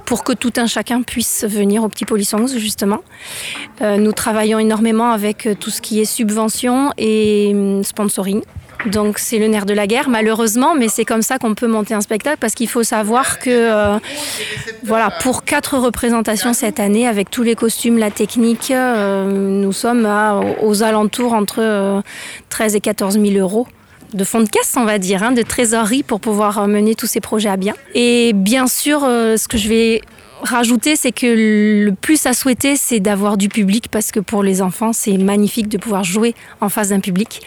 pour 0.05 0.23
que 0.23 0.33
tout 0.33 0.53
un 0.57 0.67
chacun 0.67 1.01
puisse 1.03 1.45
venir 1.47 1.83
au 1.83 1.87
Petit 1.87 2.05
Polissons, 2.05 2.47
justement. 2.47 3.03
nous 3.79 4.11
travaillons 4.11 4.57
énormément 4.57 5.11
avec 5.11 5.47
tout 5.59 5.69
ce 5.69 5.81
qui 5.81 6.01
est 6.01 6.05
subvention 6.05 6.91
et 6.97 7.51
hum, 7.53 7.83
sponsoring. 7.83 8.41
Donc 8.87 9.19
c'est 9.19 9.37
le 9.37 9.47
nerf 9.47 9.65
de 9.65 9.73
la 9.73 9.87
guerre, 9.87 10.09
malheureusement, 10.09 10.75
mais 10.75 10.87
c'est 10.87 11.05
comme 11.05 11.21
ça 11.21 11.37
qu'on 11.37 11.55
peut 11.55 11.67
monter 11.67 11.93
un 11.93 12.01
spectacle 12.01 12.37
parce 12.39 12.53
qu'il 12.53 12.69
faut 12.69 12.83
savoir 12.83 13.39
que 13.39 13.49
euh, 13.49 13.99
voilà, 14.83 15.11
pour 15.21 15.43
quatre 15.43 15.77
représentations 15.77 16.53
cette 16.53 16.79
année, 16.79 17.07
avec 17.07 17.29
tous 17.29 17.43
les 17.43 17.55
costumes, 17.55 17.97
la 17.97 18.11
technique, 18.11 18.71
euh, 18.71 19.25
nous 19.29 19.73
sommes 19.73 20.07
aux 20.61 20.83
alentours 20.83 21.33
entre 21.33 22.01
13 22.49 22.73
euh, 22.73 22.77
et 22.77 22.81
14 22.81 23.19
000 23.19 23.35
euros 23.35 23.67
de 24.13 24.23
fonds 24.23 24.39
de 24.39 24.47
caisse, 24.47 24.73
on 24.77 24.85
va 24.85 24.99
dire, 24.99 25.21
hein, 25.21 25.31
de 25.33 25.41
trésorerie 25.41 26.01
pour 26.01 26.21
pouvoir 26.21 26.65
mener 26.69 26.95
tous 26.95 27.07
ces 27.07 27.19
projets 27.19 27.49
à 27.49 27.57
bien. 27.57 27.73
Et 27.93 28.31
bien 28.33 28.67
sûr, 28.67 29.01
ce 29.01 29.47
que 29.49 29.57
je 29.57 29.67
vais 29.67 30.01
rajouter, 30.41 30.95
c'est 30.95 31.11
que 31.11 31.27
le 31.85 31.91
plus 31.93 32.25
à 32.25 32.33
souhaiter, 32.33 32.75
c'est 32.75 32.99
d'avoir 32.99 33.37
du 33.37 33.49
public 33.49 33.87
parce 33.89 34.11
que 34.11 34.19
pour 34.19 34.43
les 34.43 34.61
enfants, 34.61 34.93
c'est 34.93 35.17
magnifique 35.17 35.67
de 35.67 35.77
pouvoir 35.77 36.03
jouer 36.03 36.35
en 36.61 36.69
face 36.69 36.89
d'un 36.89 36.99
public. 36.99 37.41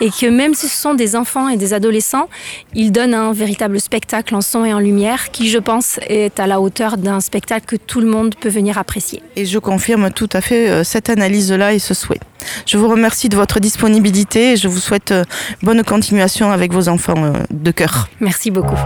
Et 0.00 0.10
que 0.10 0.26
même 0.26 0.54
si 0.54 0.68
ce 0.68 0.76
sont 0.76 0.94
des 0.94 1.16
enfants 1.16 1.48
et 1.48 1.56
des 1.56 1.74
adolescents, 1.74 2.28
ils 2.74 2.92
donnent 2.92 3.14
un 3.14 3.32
véritable 3.32 3.80
spectacle 3.80 4.34
en 4.34 4.40
son 4.40 4.64
et 4.64 4.72
en 4.72 4.78
lumière 4.78 5.30
qui, 5.30 5.48
je 5.48 5.58
pense, 5.58 5.98
est 6.08 6.40
à 6.40 6.46
la 6.46 6.60
hauteur 6.60 6.96
d'un 6.96 7.20
spectacle 7.20 7.66
que 7.66 7.76
tout 7.76 8.00
le 8.00 8.06
monde 8.06 8.34
peut 8.34 8.48
venir 8.48 8.78
apprécier. 8.78 9.22
Et 9.36 9.46
je 9.46 9.58
confirme 9.58 10.10
tout 10.10 10.28
à 10.32 10.40
fait 10.40 10.70
euh, 10.70 10.84
cette 10.84 11.10
analyse-là 11.10 11.74
et 11.74 11.78
ce 11.78 11.94
souhait. 11.94 12.20
Je 12.66 12.76
vous 12.76 12.88
remercie 12.88 13.28
de 13.28 13.36
votre 13.36 13.60
disponibilité 13.60 14.52
et 14.52 14.56
je 14.56 14.68
vous 14.68 14.78
souhaite 14.78 15.12
euh, 15.12 15.24
bonne 15.62 15.82
continuation 15.84 16.50
avec 16.50 16.72
vos 16.72 16.88
enfants 16.88 17.14
euh, 17.16 17.32
de 17.50 17.70
cœur. 17.70 18.08
Merci 18.20 18.50
beaucoup. 18.50 18.76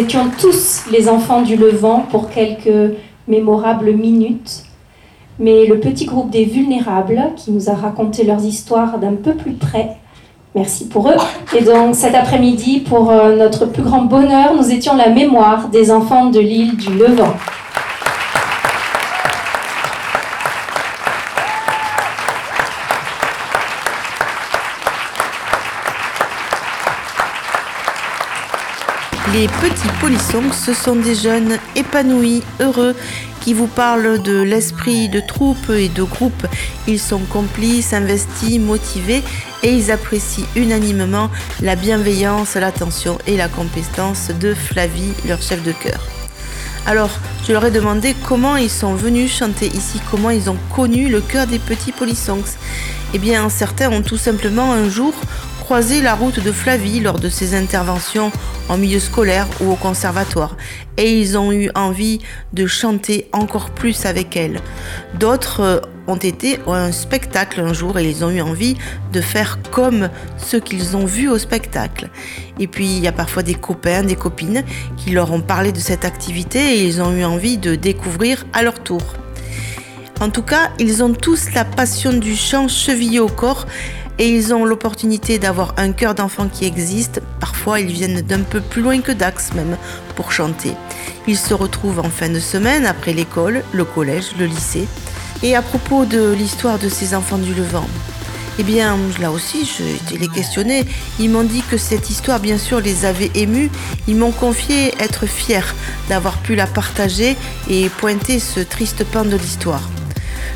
Étions 0.00 0.30
tous 0.38 0.84
les 0.90 1.08
enfants 1.08 1.42
du 1.42 1.56
Levant 1.56 2.06
pour 2.10 2.30
quelques 2.30 2.96
mémorables 3.28 3.92
minutes. 3.92 4.62
Mais 5.38 5.66
le 5.66 5.78
petit 5.78 6.06
groupe 6.06 6.30
des 6.30 6.44
vulnérables 6.44 7.20
qui 7.36 7.50
nous 7.50 7.70
a 7.70 7.74
raconté 7.74 8.24
leurs 8.24 8.44
histoires 8.44 8.98
d'un 8.98 9.14
peu 9.14 9.34
plus 9.34 9.52
près, 9.52 9.96
merci 10.54 10.88
pour 10.88 11.08
eux. 11.08 11.16
Et 11.56 11.62
donc 11.62 11.94
cet 11.94 12.14
après-midi, 12.14 12.80
pour 12.80 13.10
euh, 13.10 13.36
notre 13.36 13.66
plus 13.66 13.82
grand 13.82 14.02
bonheur, 14.02 14.54
nous 14.54 14.70
étions 14.70 14.96
la 14.96 15.10
mémoire 15.10 15.68
des 15.68 15.90
enfants 15.90 16.30
de 16.30 16.40
l'île 16.40 16.76
du 16.76 16.92
Levant. 16.94 17.34
Les 29.40 29.48
petits 29.48 29.88
polissons, 30.02 30.52
ce 30.52 30.74
sont 30.74 30.96
des 30.96 31.14
jeunes 31.14 31.56
épanouis, 31.74 32.42
heureux, 32.60 32.94
qui 33.40 33.54
vous 33.54 33.68
parlent 33.68 34.20
de 34.20 34.42
l'esprit 34.42 35.08
de 35.08 35.20
troupe 35.20 35.70
et 35.70 35.88
de 35.88 36.02
groupe. 36.02 36.46
Ils 36.86 37.00
sont 37.00 37.20
complices, 37.20 37.94
investis, 37.94 38.60
motivés 38.60 39.22
et 39.62 39.72
ils 39.72 39.90
apprécient 39.90 40.44
unanimement 40.56 41.30
la 41.62 41.74
bienveillance, 41.74 42.54
l'attention 42.56 43.16
et 43.26 43.38
la 43.38 43.48
compétence 43.48 44.30
de 44.38 44.52
Flavie, 44.52 45.14
leur 45.26 45.40
chef 45.40 45.62
de 45.62 45.72
chœur. 45.72 46.06
Alors, 46.86 47.10
je 47.46 47.54
leur 47.54 47.64
ai 47.64 47.70
demandé 47.70 48.14
comment 48.28 48.56
ils 48.56 48.68
sont 48.68 48.94
venus 48.94 49.34
chanter 49.34 49.68
ici, 49.68 50.02
comment 50.10 50.28
ils 50.28 50.50
ont 50.50 50.58
connu 50.76 51.08
le 51.08 51.22
cœur 51.22 51.46
des 51.46 51.58
petits 51.58 51.92
polissons. 51.92 52.44
Eh 53.14 53.18
bien, 53.18 53.48
certains 53.48 53.90
ont 53.90 54.02
tout 54.02 54.18
simplement 54.18 54.70
un 54.72 54.90
jour 54.90 55.14
croisé 55.70 56.02
la 56.02 56.16
route 56.16 56.40
de 56.40 56.50
Flavie 56.50 56.98
lors 56.98 57.20
de 57.20 57.28
ses 57.28 57.54
interventions 57.54 58.32
en 58.68 58.76
milieu 58.76 58.98
scolaire 58.98 59.46
ou 59.60 59.70
au 59.70 59.76
conservatoire 59.76 60.56
et 60.96 61.16
ils 61.16 61.38
ont 61.38 61.52
eu 61.52 61.70
envie 61.76 62.18
de 62.52 62.66
chanter 62.66 63.28
encore 63.32 63.70
plus 63.70 64.04
avec 64.04 64.36
elle. 64.36 64.60
D'autres 65.20 65.60
euh, 65.60 65.80
ont 66.08 66.16
été 66.16 66.58
à 66.66 66.72
un 66.72 66.90
spectacle 66.90 67.60
un 67.60 67.72
jour 67.72 68.00
et 68.00 68.10
ils 68.10 68.24
ont 68.24 68.30
eu 68.30 68.40
envie 68.40 68.76
de 69.12 69.20
faire 69.20 69.60
comme 69.70 70.08
ce 70.38 70.56
qu'ils 70.56 70.96
ont 70.96 71.06
vu 71.06 71.28
au 71.28 71.38
spectacle. 71.38 72.10
Et 72.58 72.66
puis 72.66 72.86
il 72.86 72.98
y 72.98 73.06
a 73.06 73.12
parfois 73.12 73.44
des 73.44 73.54
copains, 73.54 74.02
des 74.02 74.16
copines 74.16 74.64
qui 74.96 75.10
leur 75.12 75.30
ont 75.30 75.40
parlé 75.40 75.70
de 75.70 75.78
cette 75.78 76.04
activité 76.04 76.78
et 76.78 76.84
ils 76.84 77.00
ont 77.00 77.12
eu 77.12 77.22
envie 77.22 77.58
de 77.58 77.76
découvrir 77.76 78.44
à 78.54 78.64
leur 78.64 78.82
tour. 78.82 79.02
En 80.20 80.28
tout 80.28 80.42
cas, 80.42 80.70
ils 80.78 81.02
ont 81.02 81.14
tous 81.14 81.54
la 81.54 81.64
passion 81.64 82.12
du 82.12 82.36
chant 82.36 82.68
chevillé 82.68 83.20
au 83.20 83.28
corps 83.28 83.66
et 84.20 84.28
ils 84.28 84.52
ont 84.52 84.66
l'opportunité 84.66 85.38
d'avoir 85.38 85.72
un 85.78 85.92
cœur 85.92 86.14
d'enfant 86.14 86.46
qui 86.46 86.66
existe. 86.66 87.22
Parfois, 87.40 87.80
ils 87.80 87.90
viennent 87.90 88.20
d'un 88.20 88.42
peu 88.42 88.60
plus 88.60 88.82
loin 88.82 89.00
que 89.00 89.12
Dax 89.12 89.54
même 89.54 89.78
pour 90.14 90.30
chanter. 90.30 90.72
Ils 91.26 91.38
se 91.38 91.54
retrouvent 91.54 92.00
en 92.00 92.10
fin 92.10 92.28
de 92.28 92.38
semaine 92.38 92.84
après 92.84 93.14
l'école, 93.14 93.64
le 93.72 93.84
collège, 93.84 94.32
le 94.38 94.44
lycée. 94.44 94.86
Et 95.42 95.56
à 95.56 95.62
propos 95.62 96.04
de 96.04 96.34
l'histoire 96.34 96.78
de 96.78 96.90
ces 96.90 97.14
enfants 97.14 97.38
du 97.38 97.54
Levant, 97.54 97.88
eh 98.58 98.62
bien, 98.62 98.98
là 99.22 99.30
aussi, 99.30 99.64
j'ai 99.64 99.94
été 99.94 100.18
les 100.18 100.28
questionner. 100.28 100.84
Ils 101.18 101.30
m'ont 101.30 101.44
dit 101.44 101.62
que 101.70 101.78
cette 101.78 102.10
histoire, 102.10 102.40
bien 102.40 102.58
sûr, 102.58 102.78
les 102.80 103.06
avait 103.06 103.30
émus. 103.34 103.70
Ils 104.06 104.16
m'ont 104.16 104.32
confié 104.32 104.92
être 105.02 105.24
fiers 105.24 105.72
d'avoir 106.10 106.36
pu 106.36 106.56
la 106.56 106.66
partager 106.66 107.38
et 107.70 107.88
pointer 107.88 108.38
ce 108.38 108.60
triste 108.60 109.02
pan 109.04 109.24
de 109.24 109.36
l'histoire. 109.36 109.88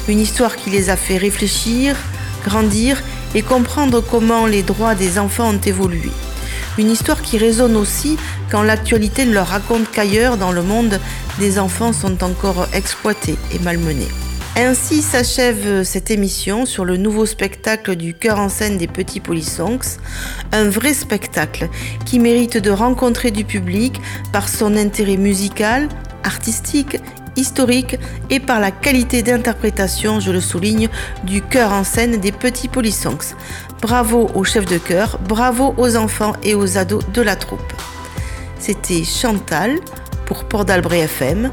Une 0.06 0.20
histoire 0.20 0.56
qui 0.56 0.68
les 0.68 0.90
a 0.90 0.96
fait 0.96 1.16
réfléchir, 1.16 1.96
grandir 2.44 3.02
et 3.34 3.42
comprendre 3.42 4.00
comment 4.00 4.46
les 4.46 4.62
droits 4.62 4.94
des 4.94 5.18
enfants 5.18 5.50
ont 5.50 5.60
évolué. 5.60 6.10
Une 6.76 6.90
histoire 6.90 7.22
qui 7.22 7.38
résonne 7.38 7.76
aussi 7.76 8.16
quand 8.50 8.62
l'actualité 8.62 9.24
leur 9.24 9.48
raconte 9.48 9.90
qu'ailleurs 9.90 10.36
dans 10.36 10.52
le 10.52 10.62
monde, 10.62 11.00
des 11.38 11.58
enfants 11.58 11.92
sont 11.92 12.22
encore 12.24 12.66
exploités 12.72 13.36
et 13.52 13.58
malmenés. 13.60 14.08
Ainsi 14.56 15.02
s'achève 15.02 15.82
cette 15.82 16.12
émission 16.12 16.64
sur 16.64 16.84
le 16.84 16.96
nouveau 16.96 17.26
spectacle 17.26 17.96
du 17.96 18.14
cœur 18.14 18.38
en 18.38 18.48
scène 18.48 18.78
des 18.78 18.86
petits 18.86 19.18
polissonks, 19.18 19.98
un 20.52 20.68
vrai 20.68 20.94
spectacle 20.94 21.68
qui 22.04 22.20
mérite 22.20 22.58
de 22.58 22.70
rencontrer 22.70 23.32
du 23.32 23.44
public 23.44 24.00
par 24.32 24.48
son 24.48 24.76
intérêt 24.76 25.16
musical, 25.16 25.88
artistique, 26.22 26.98
historique 27.36 27.98
et 28.30 28.40
par 28.40 28.60
la 28.60 28.70
qualité 28.70 29.22
d'interprétation, 29.22 30.20
je 30.20 30.30
le 30.30 30.40
souligne, 30.40 30.88
du 31.24 31.42
cœur 31.42 31.72
en 31.72 31.84
scène 31.84 32.18
des 32.18 32.32
petits 32.32 32.68
polissonks. 32.68 33.34
Bravo 33.80 34.30
aux 34.34 34.44
chefs 34.44 34.66
de 34.66 34.78
chœur, 34.78 35.18
bravo 35.28 35.74
aux 35.76 35.96
enfants 35.96 36.32
et 36.42 36.54
aux 36.54 36.78
ados 36.78 37.04
de 37.12 37.22
la 37.22 37.36
troupe. 37.36 37.72
C'était 38.58 39.04
Chantal 39.04 39.78
pour 40.26 40.44
Port 40.44 40.64
d'Albret 40.64 41.00
FM. 41.00 41.50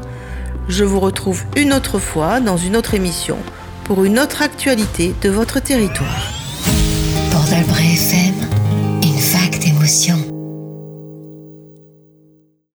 Je 0.68 0.84
vous 0.84 1.00
retrouve 1.00 1.42
une 1.56 1.72
autre 1.72 1.98
fois 1.98 2.40
dans 2.40 2.56
une 2.56 2.76
autre 2.76 2.94
émission 2.94 3.36
pour 3.84 4.04
une 4.04 4.18
autre 4.18 4.42
actualité 4.42 5.14
de 5.20 5.28
votre 5.28 5.60
territoire. 5.60 6.32
Port 7.30 7.44
d'Albret 7.50 7.92
FM, 7.92 8.34
une 9.02 9.18
vague 9.18 9.58
d'émotions. 9.58 10.31